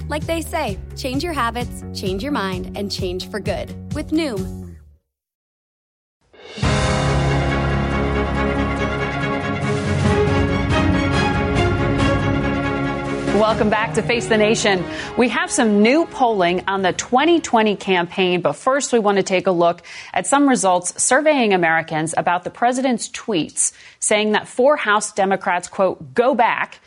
[0.10, 4.61] Like they say, change your habits, change your mind, and change for good with Noom.
[13.36, 14.84] Welcome back to Face the Nation.
[15.17, 19.48] We have some new polling on the 2020 campaign, but first we want to take
[19.48, 25.13] a look at some results surveying Americans about the president's tweets saying that four House
[25.13, 26.82] Democrats, quote, go back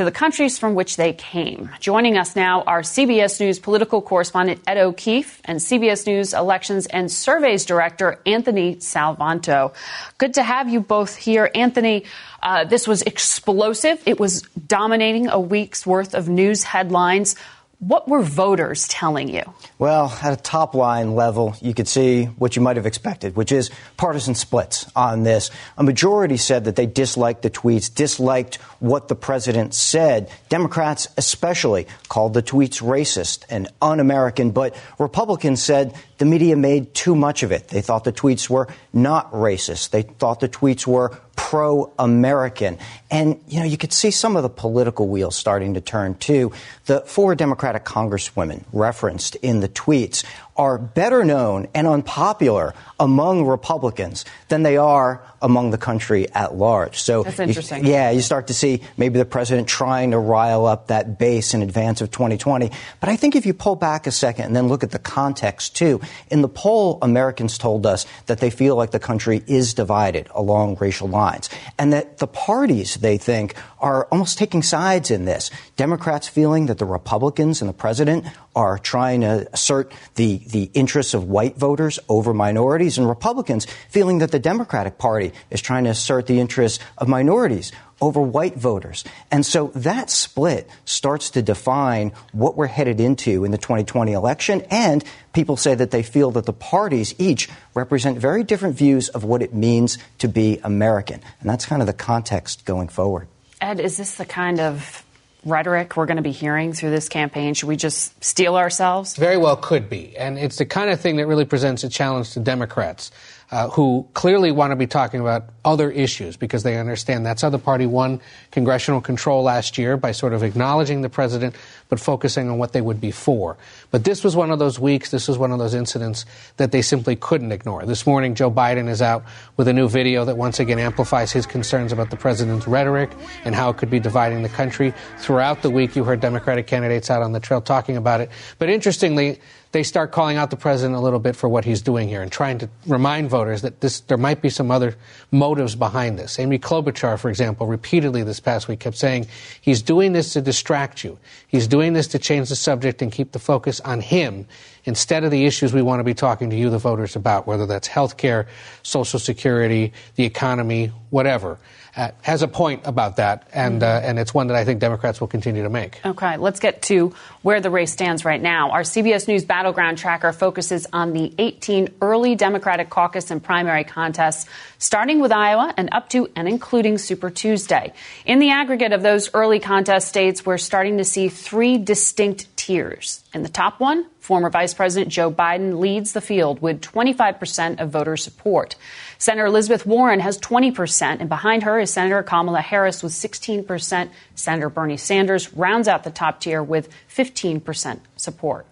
[0.00, 1.68] to the countries from which they came.
[1.78, 7.12] Joining us now are CBS News political correspondent Ed O'Keefe and CBS News elections and
[7.12, 9.74] surveys director Anthony Salvanto.
[10.16, 11.50] Good to have you both here.
[11.54, 12.04] Anthony,
[12.42, 14.02] uh, this was explosive.
[14.06, 17.36] It was dominating a week's worth of news headlines.
[17.80, 19.42] What were voters telling you?
[19.78, 23.52] Well, at a top line level, you could see what you might have expected, which
[23.52, 25.50] is partisan splits on this.
[25.78, 30.30] A majority said that they disliked the tweets, disliked what the president said.
[30.50, 36.92] Democrats, especially, called the tweets racist and un American, but Republicans said the media made
[36.92, 37.68] too much of it.
[37.68, 39.88] They thought the tweets were not racist.
[39.88, 42.78] They thought the tweets were pro American.
[43.10, 46.52] And, you know, you could see some of the political wheels starting to turn too.
[46.84, 50.22] The four Democratic congresswomen referenced in the tweets
[50.60, 57.00] are better known and unpopular among Republicans than they are among the country at large.
[57.00, 57.86] So that's interesting.
[57.86, 61.54] You, yeah, you start to see maybe the president trying to rile up that base
[61.54, 62.70] in advance of 2020.
[63.00, 65.76] But I think if you pull back a second and then look at the context
[65.76, 65.98] too,
[66.30, 70.76] in the poll, Americans told us that they feel like the country is divided along
[70.78, 75.50] racial lines and that the parties they think are almost taking sides in this.
[75.76, 78.26] Democrats feeling that the Republicans and the president
[78.60, 84.18] are trying to assert the, the interests of white voters over minorities, and Republicans feeling
[84.18, 89.02] that the Democratic Party is trying to assert the interests of minorities over white voters.
[89.30, 94.62] And so that split starts to define what we're headed into in the 2020 election.
[94.70, 99.24] And people say that they feel that the parties each represent very different views of
[99.24, 101.20] what it means to be American.
[101.40, 103.26] And that's kind of the context going forward.
[103.60, 105.04] Ed, is this the kind of
[105.44, 107.54] rhetoric we're going to be hearing through this campaign?
[107.54, 109.16] Should we just steel ourselves?
[109.16, 110.16] Very well could be.
[110.16, 113.10] And it's the kind of thing that really presents a challenge to Democrats
[113.50, 117.50] uh, who clearly want to be talking about other issues because they understand that's how
[117.50, 121.54] the party won congressional control last year by sort of acknowledging the president
[121.88, 123.56] but focusing on what they would be for.
[123.90, 126.24] But this was one of those weeks, this was one of those incidents
[126.56, 127.84] that they simply couldn't ignore.
[127.84, 129.24] This morning, Joe Biden is out
[129.56, 133.10] with a new video that once again amplifies his concerns about the president's rhetoric
[133.44, 134.94] and how it could be dividing the country.
[135.18, 138.30] Throughout the week, you heard Democratic candidates out on the trail talking about it.
[138.58, 139.40] But interestingly,
[139.72, 142.32] they start calling out the president a little bit for what he's doing here and
[142.32, 144.96] trying to remind voters that this, there might be some other
[145.30, 146.38] motives behind this.
[146.38, 149.26] Amy Klobuchar, for example, repeatedly this past week kept saying
[149.60, 151.18] he's doing this to distract you.
[151.46, 154.46] He's doing this to change the subject and keep the focus on him
[154.84, 157.66] instead of the issues we want to be talking to you, the voters, about, whether
[157.66, 158.46] that's health care,
[158.82, 161.58] Social Security, the economy, whatever
[161.96, 165.20] uh, has a point about that, and uh, and it's one that I think Democrats
[165.20, 166.00] will continue to make.
[166.04, 167.12] Okay, let's get to
[167.42, 168.70] where the race stands right now.
[168.70, 174.48] Our CBS News battleground tracker focuses on the 18 early Democratic caucus and primary contests,
[174.78, 177.92] starting with Iowa and up to and including Super Tuesday.
[178.24, 183.24] In the aggregate of those early contest states, we're starting to see three distinct tiers.
[183.34, 187.90] In the top one, Former Vice President Joe Biden leads the field with 25% of
[187.90, 188.76] voter support.
[189.18, 194.10] Senator Elizabeth Warren has 20%, and behind her is Senator Kamala Harris with 16%.
[194.34, 198.66] Senator Bernie Sanders rounds out the top tier with 15% support.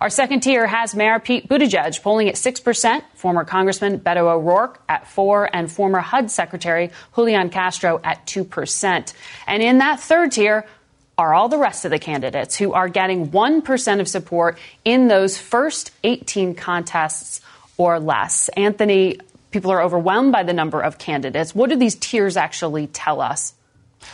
[0.00, 5.06] Our second tier has Mayor Pete Buttigieg polling at 6%, former Congressman Beto O'Rourke at
[5.06, 9.12] 4 and former HUD Secretary Julian Castro at 2%.
[9.46, 10.66] And in that third tier
[11.18, 15.38] are all the rest of the candidates who are getting 1% of support in those
[15.38, 17.40] first 18 contests
[17.76, 18.48] or less.
[18.50, 19.18] Anthony,
[19.50, 21.54] people are overwhelmed by the number of candidates.
[21.54, 23.54] What do these tiers actually tell us?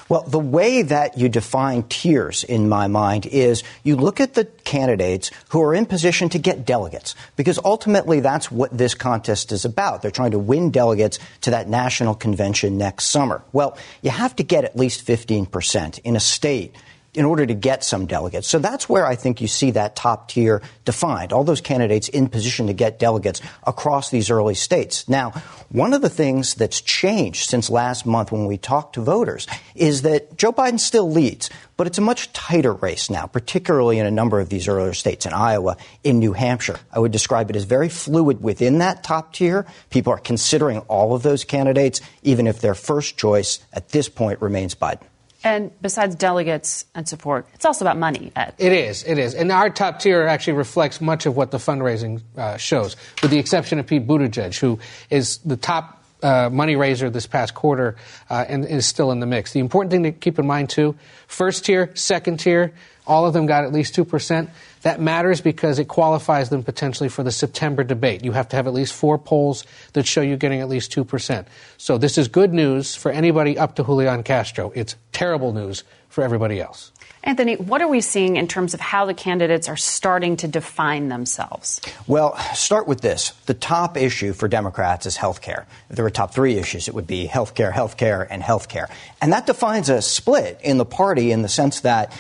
[0.09, 4.45] Well, the way that you define tiers in my mind is you look at the
[4.45, 9.65] candidates who are in position to get delegates, because ultimately that's what this contest is
[9.65, 10.03] about.
[10.03, 13.43] They're trying to win delegates to that national convention next summer.
[13.53, 16.75] Well, you have to get at least 15% in a state
[17.15, 18.47] in order to get some delegates.
[18.47, 22.29] So that's where I think you see that top tier defined, all those candidates in
[22.29, 25.09] position to get delegates across these early states.
[25.09, 25.31] Now,
[25.71, 30.03] one of the things that's changed since last month when we talked to voters is
[30.03, 34.11] that Joe Biden still leads, but it's a much tighter race now, particularly in a
[34.11, 36.79] number of these earlier states, in Iowa, in New Hampshire.
[36.93, 39.67] I would describe it as very fluid within that top tier.
[39.91, 44.43] People are considering all of those candidates, even if their first choice at this point
[44.43, 45.03] remains Biden.
[45.45, 48.55] And besides delegates and support, it's also about money, Ed.
[48.59, 49.35] It is, it is.
[49.35, 53.39] And our top tier actually reflects much of what the fundraising uh, shows, with the
[53.39, 57.95] exception of Pete Buttigieg, who is the top uh, money raiser this past quarter
[58.29, 59.53] uh, and is still in the mix.
[59.53, 60.97] The important thing to keep in mind, too,
[61.29, 62.73] first tier, second tier,
[63.07, 64.49] all of them got at least 2%.
[64.89, 68.25] That matters because it qualifies them potentially for the September debate.
[68.25, 71.45] You have to have at least four polls that show you getting at least 2%.
[71.77, 74.73] So this is good news for anybody up to Julian Castro.
[74.75, 76.91] It's terrible news for everybody else.
[77.23, 81.09] Anthony, what are we seeing in terms of how the candidates are starting to define
[81.09, 81.81] themselves?
[82.07, 83.31] Well, start with this.
[83.45, 85.67] The top issue for Democrats is health care.
[85.91, 88.69] If there were top three issues, it would be health care, health care, and health
[88.69, 88.89] care.
[89.21, 92.17] And that defines a split in the party in the sense that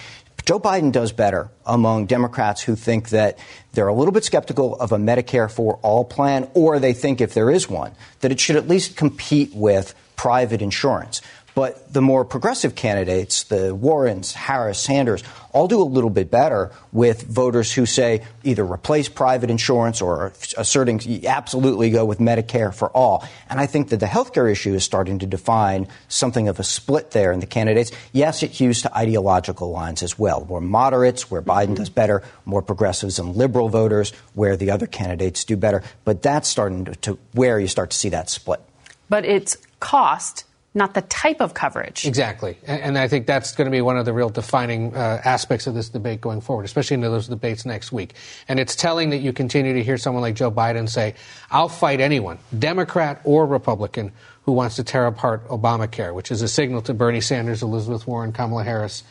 [0.49, 3.39] Joe Biden does better among Democrats who think that
[3.75, 7.35] they're a little bit skeptical of a Medicare for all plan, or they think if
[7.35, 11.21] there is one, that it should at least compete with private insurance.
[11.59, 16.71] But the more progressive candidates, the Warrens, Harris, Sanders, all do a little bit better
[16.93, 22.91] with voters who say either replace private insurance or asserting absolutely go with Medicare for
[22.91, 23.27] all.
[23.51, 27.11] And I think that the healthcare issue is starting to define something of a split
[27.11, 27.91] there in the candidates.
[28.13, 30.47] Yes, it hews to ideological lines as well.
[30.49, 35.43] More moderates, where Biden does better, more progressives and liberal voters, where the other candidates
[35.43, 35.83] do better.
[36.05, 38.61] But that's starting to, to where you start to see that split.
[39.09, 40.45] But it's cost
[40.75, 42.07] not the type of coverage.
[42.07, 42.59] Exactly.
[42.67, 45.75] And, I think that's going to be one of the real defining uh, aspects of
[45.75, 48.15] this debate going forward, especially into those debates next week.
[48.49, 51.15] And it's telling that you continue to hear someone like Joe Biden say,
[51.51, 56.49] I'll fight anyone, Democrat or Republican, who wants to tear apart Obamacare, which is a
[56.49, 59.05] signal to Bernie Sanders, Elizabeth Warren, Kamala Harris,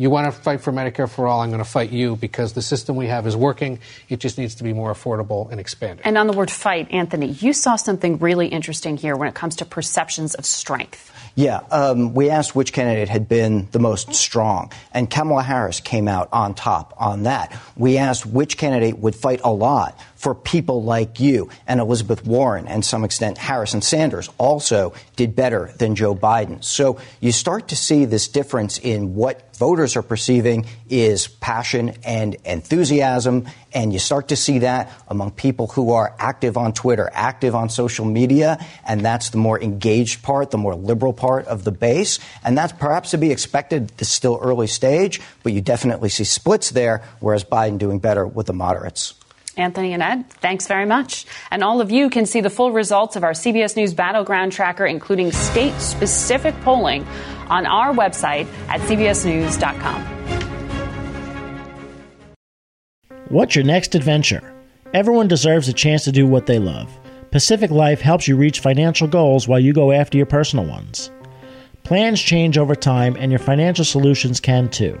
[0.00, 2.62] you want to fight for Medicare for all, I'm going to fight you because the
[2.62, 3.80] system we have is working.
[4.08, 6.06] It just needs to be more affordable and expanded.
[6.06, 9.56] And on the word fight, Anthony, you saw something really interesting here when it comes
[9.56, 11.12] to perceptions of strength.
[11.34, 16.08] Yeah, um, we asked which candidate had been the most strong, and Kamala Harris came
[16.08, 17.54] out on top on that.
[17.76, 21.48] We asked which candidate would fight a lot for people like you.
[21.66, 26.62] And Elizabeth Warren, and some extent Harrison Sanders, also did better than Joe Biden.
[26.62, 32.36] So you start to see this difference in what voters are perceiving is passion and
[32.44, 33.46] enthusiasm.
[33.72, 37.70] And you start to see that among people who are active on Twitter, active on
[37.70, 38.62] social media.
[38.86, 42.18] And that's the more engaged part, the more liberal part of the base.
[42.44, 46.70] And that's perhaps to be expected the still early stage, but you definitely see splits
[46.70, 49.14] there, whereas Biden doing better with the moderates.
[49.60, 51.26] Anthony and Ed, thanks very much.
[51.50, 54.86] And all of you can see the full results of our CBS News Battleground Tracker,
[54.86, 57.06] including state specific polling,
[57.48, 60.20] on our website at cbsnews.com.
[63.28, 64.54] What's your next adventure?
[64.92, 66.90] Everyone deserves a chance to do what they love.
[67.30, 71.12] Pacific Life helps you reach financial goals while you go after your personal ones.
[71.84, 75.00] Plans change over time, and your financial solutions can too.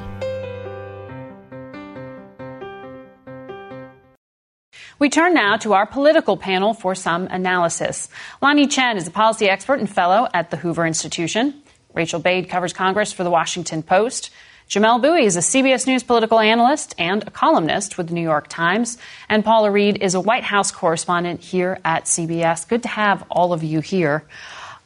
[4.98, 8.08] We turn now to our political panel for some analysis.
[8.40, 11.60] Lanhee Chen is a policy expert and fellow at the Hoover Institution.
[11.92, 14.30] Rachel Bade covers Congress for the Washington Post.
[14.72, 18.48] Jamelle Bouie is a CBS News political analyst and a columnist with the New York
[18.48, 18.96] Times.
[19.28, 22.66] And Paula Reid is a White House correspondent here at CBS.
[22.66, 24.24] Good to have all of you here.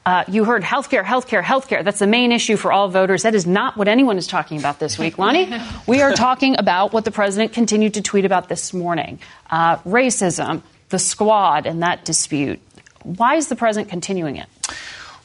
[0.04, 1.84] Uh, you heard healthcare, healthcare, healthcare.
[1.84, 3.22] That's the main issue for all voters.
[3.22, 5.18] That is not what anyone is talking about this week.
[5.18, 5.56] Lanhee.
[5.86, 9.20] we are talking about what the president continued to tweet about this morning
[9.52, 12.58] uh, racism, the squad, and that dispute.
[13.04, 14.48] Why is the president continuing it?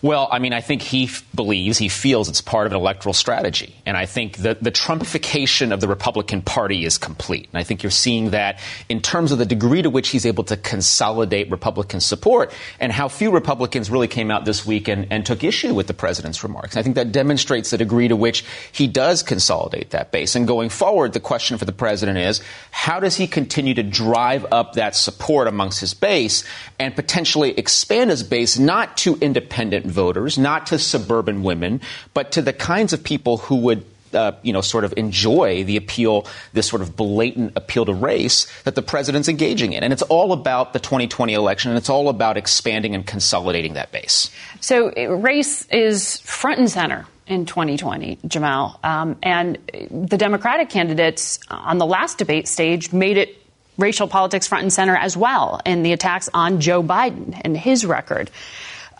[0.03, 3.13] Well, I mean, I think he f- believes, he feels it's part of an electoral
[3.13, 3.75] strategy.
[3.85, 7.49] And I think that the Trumpification of the Republican Party is complete.
[7.53, 10.43] And I think you're seeing that in terms of the degree to which he's able
[10.45, 15.23] to consolidate Republican support and how few Republicans really came out this week and, and
[15.23, 16.77] took issue with the president's remarks.
[16.77, 20.33] I think that demonstrates the degree to which he does consolidate that base.
[20.35, 22.41] And going forward, the question for the president is
[22.71, 26.43] how does he continue to drive up that support amongst his base
[26.79, 31.81] and potentially expand his base not to independent voters, not to suburban women,
[32.13, 35.77] but to the kinds of people who would uh, you know, sort of enjoy the
[35.77, 39.83] appeal, this sort of blatant appeal to race that the president's engaging in.
[39.83, 43.91] And it's all about the 2020 election, and it's all about expanding and consolidating that
[43.91, 44.29] base.
[44.59, 48.83] So, race is front and center in 2020, Jamelle.
[48.83, 49.57] Um, and
[49.89, 53.37] the Democratic candidates on the last debate stage made it
[53.77, 57.85] racial politics front and center as well in the attacks on Joe Biden and his
[57.85, 58.29] record.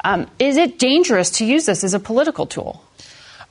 [0.03, 2.83] Um, is it dangerous to use this as a political tool?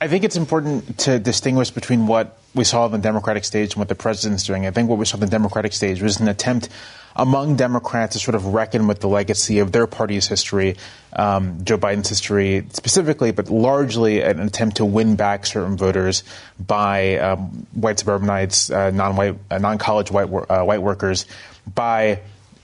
[0.01, 3.77] I think it's important to distinguish between what we saw on the Democratic stage and
[3.77, 4.65] what the president's doing.
[4.65, 6.69] I think what we saw on the Democratic stage was an attempt
[7.15, 10.75] among Democrats to sort of reckon with the legacy of their party's history,
[11.13, 16.23] um, Joe Biden's history specifically, but largely an attempt to win back certain voters
[16.59, 21.25] by um, white suburbanites, uh, non-white, uh, non-college white, uh, white workers,
[21.73, 22.19] by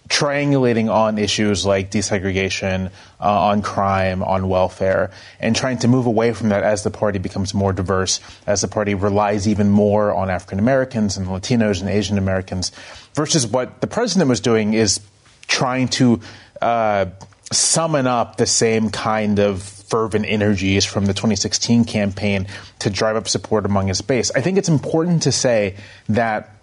[0.08, 6.34] triangulating on issues like desegregation, uh, on crime, on welfare, and trying to move away
[6.34, 10.30] from that as the party becomes more diverse, as the party relies even more on
[10.30, 12.72] African Americans and Latinos and Asian Americans,
[13.14, 15.00] versus what the president was doing is
[15.48, 16.20] trying to
[16.62, 17.06] uh,
[17.52, 22.48] summon up the same kind of fervent energies from the 2016 campaign
[22.80, 24.32] to drive up support among his base.
[24.32, 25.76] I think it's important to say
[26.10, 26.57] that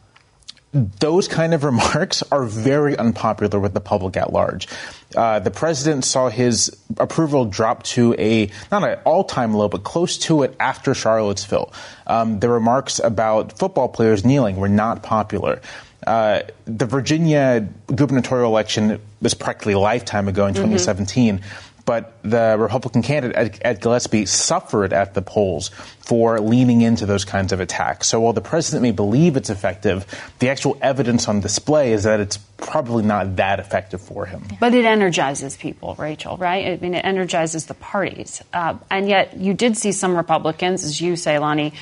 [0.75, 4.69] those kind of remarks are very unpopular with the public at large.
[5.17, 10.19] Uh, the president saw his approval drop to a not an all-time low, but close
[10.19, 11.73] to it after Charlottesville.
[12.07, 15.61] Um, the remarks about football players kneeling were not popular.
[16.05, 21.39] Uh, the Virginia gubernatorial election was practically a lifetime ago in 2017.
[21.39, 25.69] Mm-hmm but the Republican candidate, Ed Gillespie, suffered at the polls
[26.01, 28.09] for leaning into those kinds of attacks.
[28.09, 30.07] So while the president may believe it's effective,
[30.39, 34.45] the actual evidence on display is that it's probably not that effective for him.
[34.61, 36.67] But it energizes people, Rachel, right?
[36.67, 38.43] I mean, it energizes the parties.
[38.53, 41.73] Uh, and yet you did see some Republicans, as you say, Lanhee,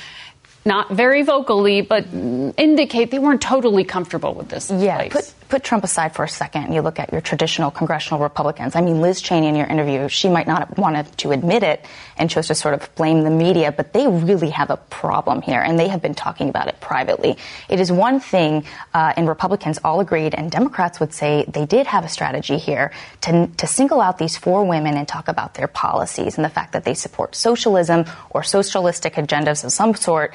[0.64, 4.70] not very vocally, but indicate they weren't totally comfortable with this.
[4.70, 5.34] Yeah, place.
[5.52, 6.64] Put Trump aside for a second.
[6.64, 8.74] and You look at your traditional congressional Republicans.
[8.74, 11.84] I mean, Liz Cheney in your interview, she might not wanted to admit it
[12.16, 15.60] and chose to sort of blame the media, but they really have a problem here,
[15.60, 17.36] and they have been talking about it privately.
[17.68, 21.86] It is one thing, uh, and Republicans all agreed, and Democrats would say they did
[21.86, 22.90] have a strategy here
[23.20, 26.72] to to single out these four women and talk about their policies and the fact
[26.72, 30.32] that they support socialism or socialistic agendas of some sort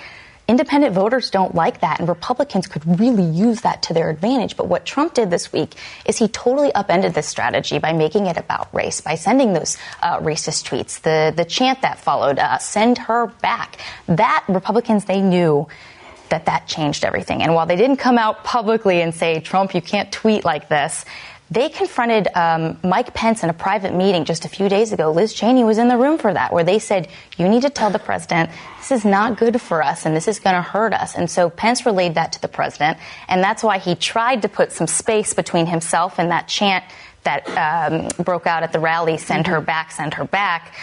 [0.48, 4.56] Independent voters don't like that, and Republicans could really use that to their advantage.
[4.56, 5.76] But what Trump did this week
[6.06, 10.20] is he totally upended this strategy by making it about race, by sending those uh,
[10.20, 13.78] racist tweets, the the chant that followed, uh, "Send her back."
[14.08, 15.68] That Republicans they knew
[16.30, 17.42] that that changed everything.
[17.42, 21.06] And while they didn't come out publicly and say, Trump, you can't tweet like this,
[21.50, 25.12] they confronted um, Mike Pence in a private meeting just a few days ago.
[25.12, 27.90] Liz Cheney was in the room for that, where they said, You need to tell
[27.90, 31.16] the president this is not good for us and this is going to hurt us.
[31.16, 32.98] And so Pence relayed that to the president,
[33.30, 36.84] and that's why he tried to put some space between himself and that chant
[37.24, 40.74] that um, broke out at the rally send her back, send her back.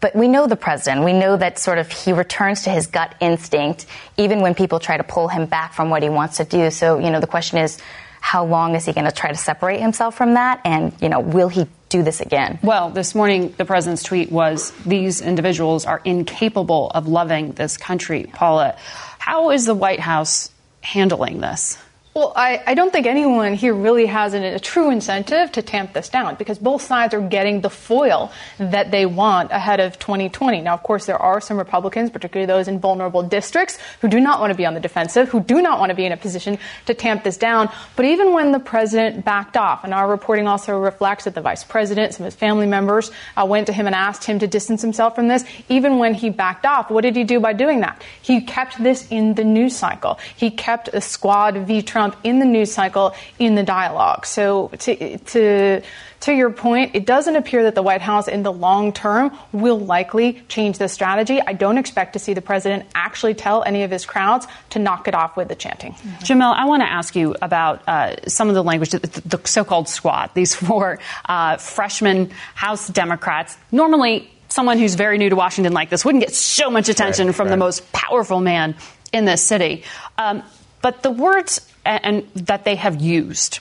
[0.00, 1.02] But we know the president.
[1.02, 3.86] We know that sort of he returns to his gut instinct,
[4.18, 6.70] even when people try to pull him back from what he wants to do.
[6.70, 7.78] So, you know, the question is,
[8.24, 10.62] how long is he going to try to separate himself from that?
[10.64, 12.58] And, you know, will he do this again?
[12.62, 18.24] Well, this morning, the president's tweet was these individuals are incapable of loving this country.
[18.32, 18.78] Paula,
[19.18, 20.50] how is the White House
[20.80, 21.76] handling this?
[22.14, 25.94] Well, I, I, don't think anyone here really has a, a, true incentive to tamp
[25.94, 30.60] this down because both sides are getting the foil that they want ahead of 2020.
[30.60, 34.38] Now, of course, there are some Republicans, particularly those in vulnerable districts, who do not
[34.38, 36.56] want to be on the defensive, who do not want to be in a position
[36.86, 37.68] to tamp this down.
[37.96, 41.64] But even when the president backed off, and our reporting also reflects that the vice
[41.64, 44.82] president, some of his family members, uh, went to him and asked him to distance
[44.82, 48.00] himself from this, even when he backed off, what did he do by doing that?
[48.22, 50.20] He kept this in the news cycle.
[50.36, 51.82] He kept a squad v.
[51.82, 54.26] Trump Trump in the news cycle, in the dialogue.
[54.26, 55.82] So to, to,
[56.20, 59.78] to your point, it doesn't appear that the White House in the long term will
[59.78, 61.40] likely change the strategy.
[61.40, 65.08] I don't expect to see the president actually tell any of his crowds to knock
[65.08, 65.92] it off with the chanting.
[65.92, 66.24] Mm-hmm.
[66.24, 69.88] Jamelle, I want to ask you about uh, some of the language, the, the so-called
[69.88, 73.56] squad, these four uh, freshman House Democrats.
[73.72, 77.34] Normally, someone who's very new to Washington like this wouldn't get so much attention right,
[77.34, 77.52] from right.
[77.52, 78.76] the most powerful man
[79.12, 79.84] in this city.
[80.18, 80.42] Um,
[80.80, 83.60] but the words and, and that they have used.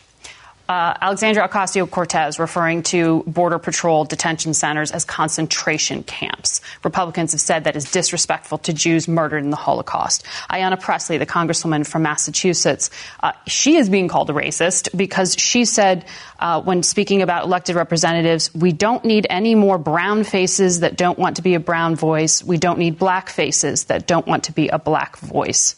[0.70, 6.62] Uh, Alexandria Ocasio Cortez referring to Border Patrol detention centers as concentration camps.
[6.86, 10.24] Republicans have said that is disrespectful to Jews murdered in the Holocaust.
[10.50, 15.66] Ayanna Pressley, the congresswoman from Massachusetts, uh, she is being called a racist because she
[15.66, 16.06] said,
[16.40, 21.20] uh, when speaking about elected representatives, we don't need any more brown faces that don't
[21.20, 22.42] want to be a brown voice.
[22.42, 25.76] We don't need black faces that don't want to be a black voice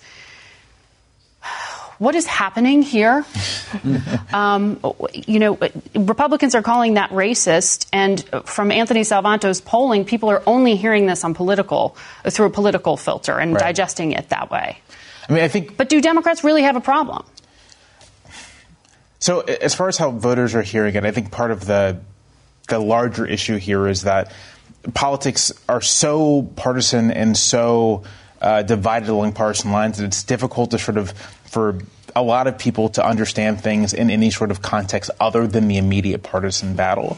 [1.97, 3.25] what is happening here?
[4.33, 4.79] um,
[5.13, 5.57] you know,
[5.95, 11.23] Republicans are calling that racist, and from Anthony Salvanto's polling, people are only hearing this
[11.23, 11.95] on political
[12.29, 13.59] through a political filter and right.
[13.59, 14.79] digesting it that way.
[15.27, 15.77] I mean, I think.
[15.77, 17.25] But do Democrats really have a problem?
[19.19, 21.99] So, as far as how voters are hearing it, I think part of the
[22.67, 24.31] the larger issue here is that
[24.93, 28.03] politics are so partisan and so
[28.41, 31.13] uh, divided along partisan lines that it's difficult to sort of
[31.55, 31.79] for
[32.17, 35.77] a lot of people to understand things in any sort of context other than the
[35.77, 37.17] immediate partisan battle.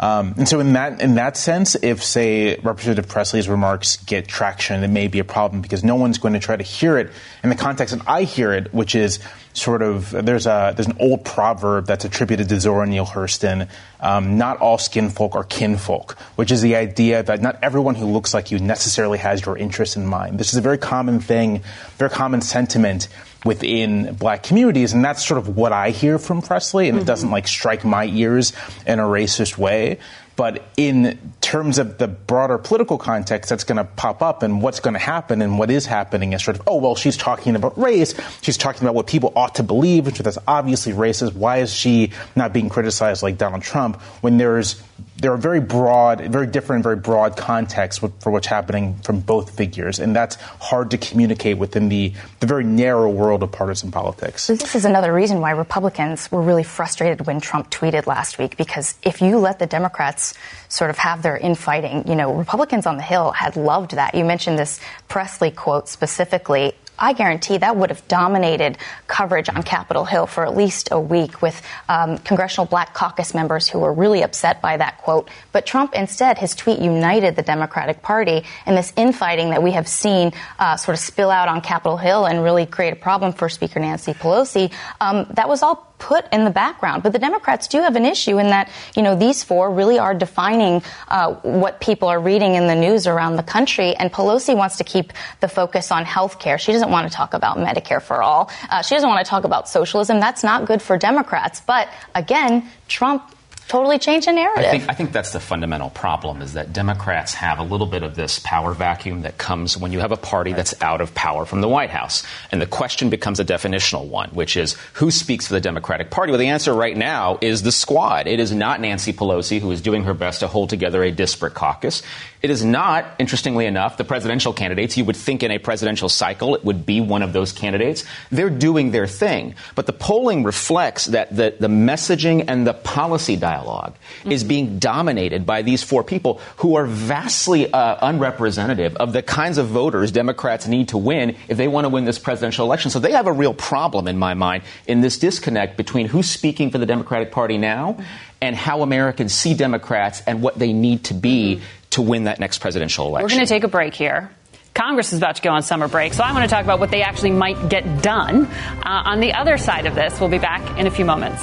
[0.00, 4.82] Um, and so, in that in that sense, if say Representative Pressley's remarks get traction,
[4.82, 7.12] it may be a problem because no one's going to try to hear it
[7.44, 9.20] in the context that I hear it, which is
[9.54, 13.70] sort of there's a there's an old proverb that's attributed to Zora Neale Hurston.
[14.00, 18.04] Um, not all skin folk are kinfolk, which is the idea that not everyone who
[18.04, 20.38] looks like you necessarily has your interests in mind.
[20.38, 21.62] This is a very common thing,
[21.96, 23.08] very common sentiment
[23.46, 24.92] within black communities.
[24.92, 26.88] And that's sort of what I hear from Pressley.
[26.88, 27.04] And mm-hmm.
[27.04, 28.52] it doesn't like strike my ears
[28.86, 29.98] in a racist way.
[30.36, 34.80] But in terms of the broader political context that's going to pop up and what's
[34.80, 37.78] going to happen and what is happening is sort of, oh, well, she's talking about
[37.78, 38.14] race.
[38.42, 41.34] She's talking about what people ought to believe, which that's obviously racist.
[41.34, 44.82] Why is she not being criticized like Donald Trump when there's
[45.18, 49.98] there are very broad, very different, very broad contexts for what's happening from both figures,
[49.98, 54.46] and that's hard to communicate within the, the very narrow world of partisan politics.
[54.46, 58.94] This is another reason why Republicans were really frustrated when Trump tweeted last week, because
[59.02, 60.34] if you let the Democrats
[60.68, 64.14] sort of have their infighting, you know, Republicans on the Hill had loved that.
[64.14, 66.74] You mentioned this Pressley quote specifically.
[66.98, 71.42] I guarantee that would have dominated coverage on Capitol Hill for at least a week
[71.42, 75.28] with um, Congressional Black Caucus members who were really upset by that quote.
[75.52, 79.88] But Trump instead, his tweet united the Democratic Party, and this infighting that we have
[79.88, 83.48] seen uh, sort of spill out on Capitol Hill and really create a problem for
[83.48, 87.02] Speaker Nancy Pelosi, um, that was all put in the background.
[87.02, 90.14] But the Democrats do have an issue in that, you know, these four really are
[90.14, 93.94] defining uh, what people are reading in the news around the country.
[93.96, 96.58] And Pelosi wants to keep the focus on health care.
[96.58, 98.50] She doesn't want to talk about Medicare for all.
[98.70, 100.20] Uh, she doesn't want to talk about socialism.
[100.20, 101.60] That's not good for Democrats.
[101.60, 103.35] But again, Trump
[103.68, 104.64] totally change the narrative.
[104.64, 108.02] I think, I think that's the fundamental problem is that Democrats have a little bit
[108.02, 111.44] of this power vacuum that comes when you have a party that's out of power
[111.44, 112.22] from the White House.
[112.52, 116.30] And the question becomes a definitional one, which is who speaks for the Democratic Party?
[116.30, 118.26] Well, the answer right now is the squad.
[118.26, 121.54] It is not Nancy Pelosi who is doing her best to hold together a disparate
[121.54, 122.02] caucus.
[122.42, 124.96] It is not, interestingly enough, the presidential candidates.
[124.96, 128.04] You would think in a presidential cycle it would be one of those candidates.
[128.30, 129.54] They're doing their thing.
[129.74, 134.32] But the polling reflects that the, the messaging and the policy dialog mm-hmm.
[134.32, 139.58] is being dominated by these four people who are vastly uh, unrepresentative of the kinds
[139.58, 142.90] of voters Democrats need to win if they want to win this presidential election.
[142.90, 146.70] So they have a real problem, in my mind, in this disconnect between who's speaking
[146.70, 147.98] for the Democratic Party now
[148.40, 152.58] and how Americans see Democrats and what they need to be to win that next
[152.58, 153.24] presidential election.
[153.24, 154.30] We're going to take a break here.
[154.74, 156.90] Congress is about to go on summer break, so I want to talk about what
[156.90, 158.44] they actually might get done.
[158.44, 161.42] Uh, on the other side of this, we'll be back in a few moments.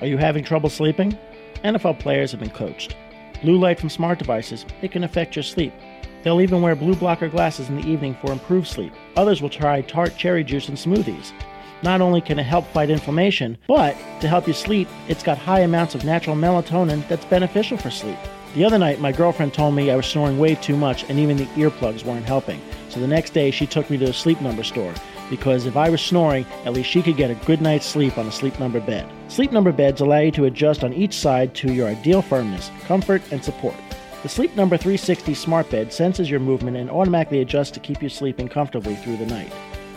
[0.00, 1.18] Are you having trouble sleeping?
[1.62, 2.96] NFL players have been coached.
[3.42, 5.74] Blue light from smart devices, it can affect your sleep.
[6.22, 8.92] They'll even wear blue blocker glasses in the evening for improved sleep.
[9.16, 11.32] Others will try tart cherry juice and smoothies.
[11.82, 15.60] Not only can it help fight inflammation, but to help you sleep, it's got high
[15.60, 18.18] amounts of natural melatonin that's beneficial for sleep.
[18.54, 21.36] The other night, my girlfriend told me I was snoring way too much and even
[21.36, 22.60] the earplugs weren't helping.
[22.88, 24.94] So the next day, she took me to a sleep number store
[25.28, 28.26] because if I was snoring, at least she could get a good night's sleep on
[28.26, 29.06] a sleep number bed.
[29.30, 33.22] Sleep number beds allow you to adjust on each side to your ideal firmness, comfort,
[33.30, 33.76] and support.
[34.24, 38.08] The Sleep Number 360 smart bed senses your movement and automatically adjusts to keep you
[38.08, 39.52] sleeping comfortably through the night.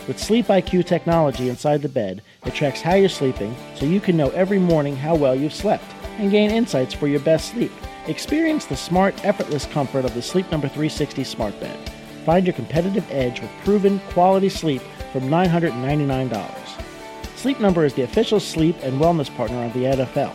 [0.06, 4.16] With Sleep IQ technology inside the bed, it tracks how you're sleeping so you can
[4.16, 5.84] know every morning how well you've slept
[6.18, 7.72] and gain insights for your best sleep.
[8.06, 11.90] Experience the smart, effortless comfort of the Sleep Number 360 smart bed.
[12.24, 14.82] Find your competitive edge with proven quality sleep
[15.12, 16.63] from $999.
[17.44, 20.34] Sleep Number is the official sleep and wellness partner of the NFL.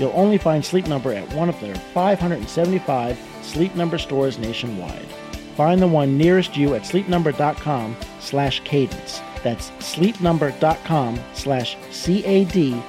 [0.00, 5.06] You'll only find Sleep Number at one of their 575 Sleep Number stores nationwide.
[5.54, 9.20] Find the one nearest you at sleepnumber.com slash cadence.
[9.44, 12.80] That's sleepnumber.com slash C-A-D-E-N-C-E.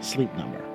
[0.00, 0.69] Sleep Number.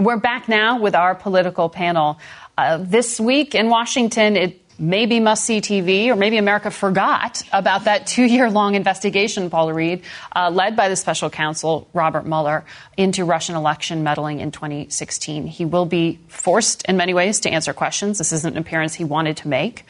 [0.00, 2.18] We're back now with our political panel.
[2.56, 7.84] Uh, this week in Washington, it maybe must see TV, or maybe America forgot about
[7.84, 10.00] that two year long investigation, Paula Reid,
[10.34, 12.64] uh, led by the special counsel Robert Mueller
[12.96, 15.46] into Russian election meddling in 2016.
[15.46, 18.16] He will be forced in many ways to answer questions.
[18.16, 19.84] This isn't an appearance he wanted to make.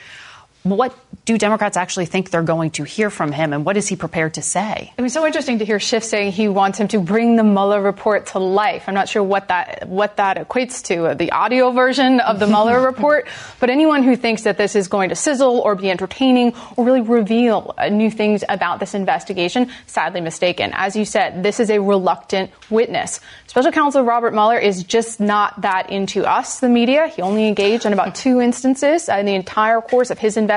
[0.63, 0.95] What
[1.25, 4.35] do Democrats actually think they're going to hear from him, and what is he prepared
[4.35, 4.93] to say?
[4.99, 7.81] It was so interesting to hear Schiff saying he wants him to bring the Mueller
[7.81, 8.85] report to life.
[8.87, 12.47] I'm not sure what that what that equates to, uh, the audio version of the
[12.47, 13.27] Mueller report.
[13.59, 17.01] But anyone who thinks that this is going to sizzle or be entertaining or really
[17.01, 20.73] reveal uh, new things about this investigation, sadly mistaken.
[20.75, 23.21] As you said, this is a reluctant witness.
[23.47, 27.09] Special Counsel Robert Mueller is just not that into us, the media.
[27.09, 30.50] He only engaged in about two instances in the entire course of his investigation.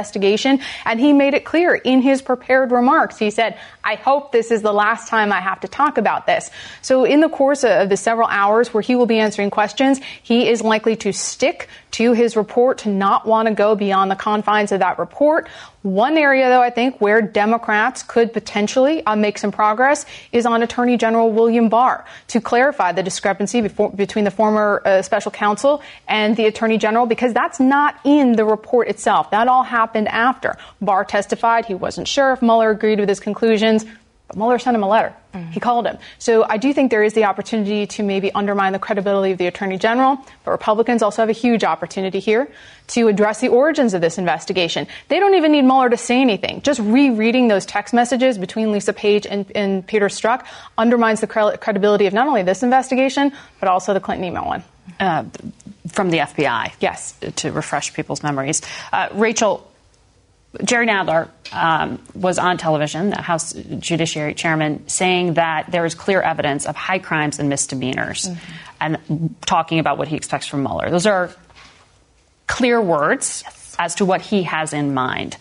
[0.85, 3.17] And he made it clear in his prepared remarks.
[3.17, 6.49] He said, I hope this is the last time I have to talk about this.
[6.81, 10.47] So in the course of the several hours where he will be answering questions, he
[10.47, 14.71] is likely to stick to his report, to not want to go beyond the confines
[14.71, 15.47] of that report.
[15.83, 20.63] One area, though, I think where Democrats could potentially uh, make some progress is on
[20.63, 25.81] Attorney General William Barr to clarify the discrepancy before, between the former uh, special counsel
[26.07, 29.29] and the Attorney General, because that's not in the report itself.
[29.31, 30.57] That all happened after.
[30.81, 33.19] Barr testified he wasn't sure if Mueller agreed with his
[33.79, 34.03] conclusions.
[34.27, 35.13] But Mueller sent him a letter.
[35.33, 35.51] Mm-hmm.
[35.51, 35.97] He called him.
[36.17, 39.47] So I do think there is the opportunity to maybe undermine the credibility of the
[39.47, 40.17] Attorney General.
[40.45, 42.49] But Republicans also have a huge opportunity here
[42.87, 44.87] to address the origins of this investigation.
[45.09, 46.61] They don't even need Mueller to say anything.
[46.61, 50.45] Just rereading those text messages between Lisa Page and, and Peter Strzok
[50.77, 54.63] undermines the cre- credibility of not only this investigation, but also the Clinton email one.
[54.99, 55.25] Uh,
[55.89, 56.73] from the FBI.
[56.79, 57.13] Yes.
[57.37, 58.61] To refresh people's memories.
[58.91, 59.69] Uh, Rachel,
[60.63, 66.21] Jerry Nadler um, was on television, the House Judiciary Chairman, saying that there is clear
[66.21, 68.51] evidence of high crimes and misdemeanors, mm-hmm.
[68.79, 70.91] and talking about what he expects from Mueller.
[70.91, 71.31] Those are
[72.45, 73.75] clear words yes.
[73.79, 75.37] as to what he has in mind.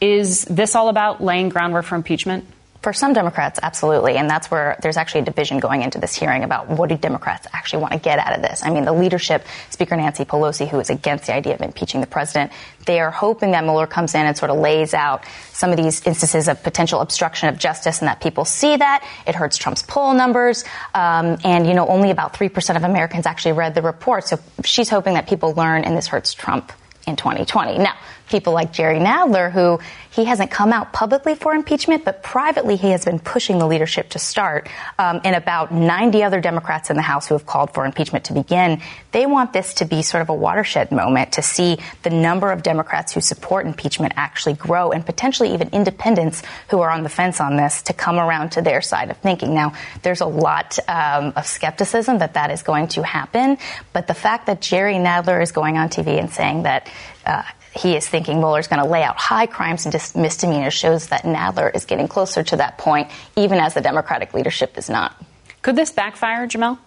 [0.00, 2.46] Is this all about laying groundwork for impeachment?
[2.88, 4.16] For some Democrats, absolutely.
[4.16, 7.46] And that's where there's actually a division going into this hearing about what do Democrats
[7.52, 8.64] actually want to get out of this.
[8.64, 12.06] I mean, the leadership, Speaker Nancy Pelosi, who is against the idea of impeaching the
[12.06, 12.50] president,
[12.86, 16.00] they are hoping that Mueller comes in and sort of lays out some of these
[16.06, 19.06] instances of potential obstruction of justice and that people see that.
[19.26, 20.64] It hurts Trump's poll numbers.
[20.94, 24.24] Um, and, you know, only about 3% of Americans actually read the report.
[24.24, 26.72] So she's hoping that people learn and this hurts Trump
[27.06, 27.76] in 2020.
[27.76, 27.96] Now,
[28.28, 29.78] people like Jerry Nadler, who
[30.10, 34.10] he hasn't come out publicly for impeachment, but privately he has been pushing the leadership
[34.10, 34.68] to start.
[34.98, 38.32] Um, and about 90 other Democrats in the House who have called for impeachment to
[38.32, 38.80] begin,
[39.12, 42.62] they want this to be sort of a watershed moment to see the number of
[42.62, 47.40] Democrats who support impeachment actually grow and potentially even independents who are on the fence
[47.40, 49.54] on this to come around to their side of thinking.
[49.54, 53.58] Now, there's a lot um, of skepticism that that is going to happen,
[53.92, 56.90] but the fact that Jerry Nadler is going on TV and saying that
[57.24, 57.42] uh,
[57.74, 61.22] he is thinking Mueller is going to lay out high crimes and misdemeanors shows that
[61.22, 65.14] Nadler is getting closer to that point, even as the Democratic leadership is not.
[65.62, 66.78] Could this backfire, Jamelle?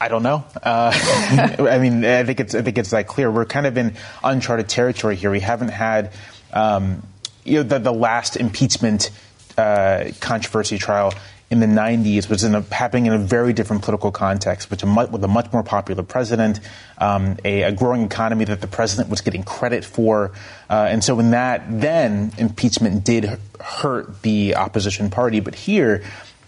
[0.00, 0.44] I don't know.
[0.62, 0.92] Uh,
[1.58, 3.30] I mean, I think it's I think it's like clear.
[3.30, 5.30] We're kind of in uncharted territory here.
[5.30, 6.12] We haven't had,
[6.52, 7.02] um,
[7.44, 9.10] you know, the, the last impeachment
[9.56, 11.14] uh, controversy trial
[11.48, 14.86] in the 90s was in a, happening in a very different political context, which a
[14.86, 16.58] mu- with a much more popular president,
[16.98, 20.32] um, a, a, growing economy that the president was getting credit for.
[20.68, 25.38] Uh, and so in that, then impeachment did hurt the opposition party.
[25.38, 26.02] But here,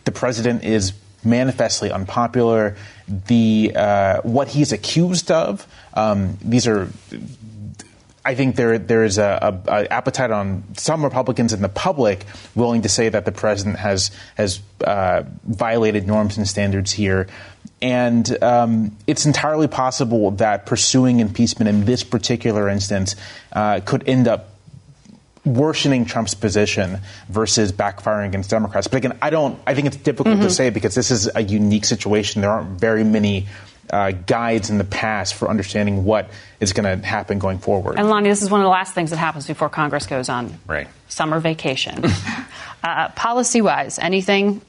[0.05, 0.93] the president is
[1.25, 2.77] manifestly unpopular.
[3.07, 6.91] The uh, what he's accused of, um, these are
[8.29, 12.27] I think there there is a, a, a, appetite on some Republicans in the public
[12.55, 17.27] willing to say that the president has has uh, violated norms and standards here,
[17.81, 23.17] and um, it's entirely possible that pursuing impeachment in this particular instance
[23.55, 24.51] uh, could end up
[25.47, 27.01] worsening Trump's position
[27.31, 28.89] versus backfiring against Democrats.
[28.89, 29.59] But again, I don't.
[29.67, 30.45] I think it's difficult mm-hmm.
[30.45, 32.43] to say because this is a unique situation.
[32.43, 33.47] There aren't very many
[33.91, 36.31] uh, guides in the past for understanding what
[36.61, 37.99] is going to happen going forward.
[37.99, 40.59] And Lanhee, this is one of the last things that happens before Congress goes on
[40.67, 40.89] right.
[41.09, 42.05] summer vacation.
[42.83, 44.61] uh, policy wise, anything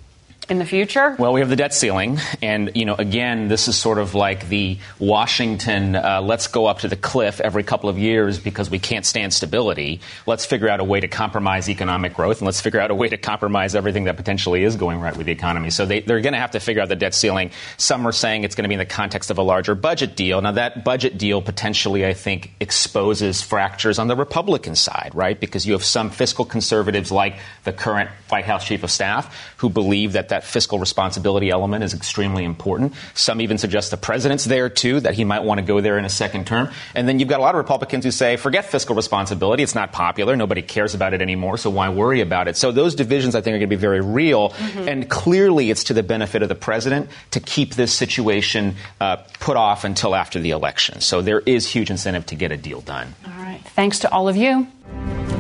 [0.50, 1.16] in the future?
[1.20, 4.50] Well, we have the debt ceiling, and you know, again, this is sort of like
[4.50, 5.96] the Washington.
[5.96, 9.34] Uh, let's go up to the cliff every couple of years because we can't stand
[9.34, 10.02] stability.
[10.26, 13.10] Let's figure out a way to compromise economic growth, and let's figure out a way
[13.10, 15.70] to compromise everything that potentially is going right with the economy.
[15.70, 17.52] So they, they're going to have to figure out the debt ceiling.
[17.78, 20.42] Some are saying it's going to be in the context of a larger budget deal.
[20.42, 25.40] Now, that budget deal potentially, I think, exposes fractures on the Republican side, right?
[25.40, 29.70] Because you have some fiscal conservatives like the current White House chief of staff who
[29.70, 32.94] believe that that that fiscal responsibility element is extremely important.
[33.14, 36.06] Some even suggest the president's there too, that he might want to go there in
[36.06, 36.70] a second term.
[36.96, 39.64] And then you've got a lot of Republicans who say, forget fiscal responsibility.
[39.64, 40.38] It's not popular.
[40.38, 41.58] Nobody cares about it anymore.
[41.58, 42.56] So why worry about it?
[42.56, 44.52] So those divisions, I think, are going to be very real.
[44.52, 44.88] Mm-hmm.
[44.88, 49.58] And clearly, it's to the benefit of the president to keep this situation uh, put
[49.58, 51.02] off until after the election.
[51.02, 53.14] So there is huge incentive to get a deal done.
[53.26, 53.62] All right.
[53.76, 54.68] Thanks to all of you.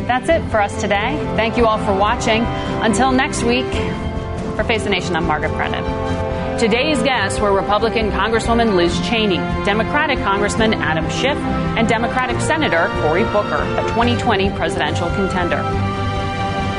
[0.07, 1.15] That's it for us today.
[1.35, 2.43] Thank you all for watching.
[2.81, 3.65] Until next week,
[4.59, 6.59] for Face the Nation, I'm Margaret Brennan.
[6.59, 11.37] Today's guests were Republican Congresswoman Liz Cheney, Democratic Congressman Adam Schiff,
[11.77, 15.63] and Democratic Senator Cory Booker, a 2020 presidential contender.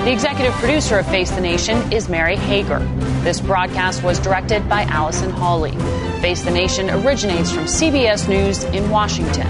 [0.04, 2.80] The executive producer of Face the Nation is Mary Hager.
[3.22, 5.72] This broadcast was directed by Allison Hawley.
[6.20, 9.48] Face the Nation originates from CBS News in Washington.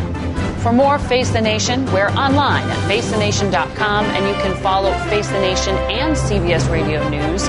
[0.60, 5.40] For more Face the Nation, we're online at facethenation.com and you can follow Face the
[5.40, 7.48] Nation and CBS Radio News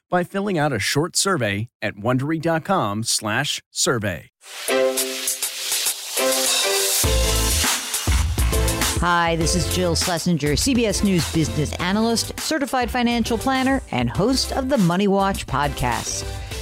[0.11, 4.29] by filling out a short survey at wondery.com/survey.
[9.01, 14.69] Hi, this is Jill Schlesinger, CBS News business analyst, certified financial planner, and host of
[14.69, 16.23] the Money Watch podcast.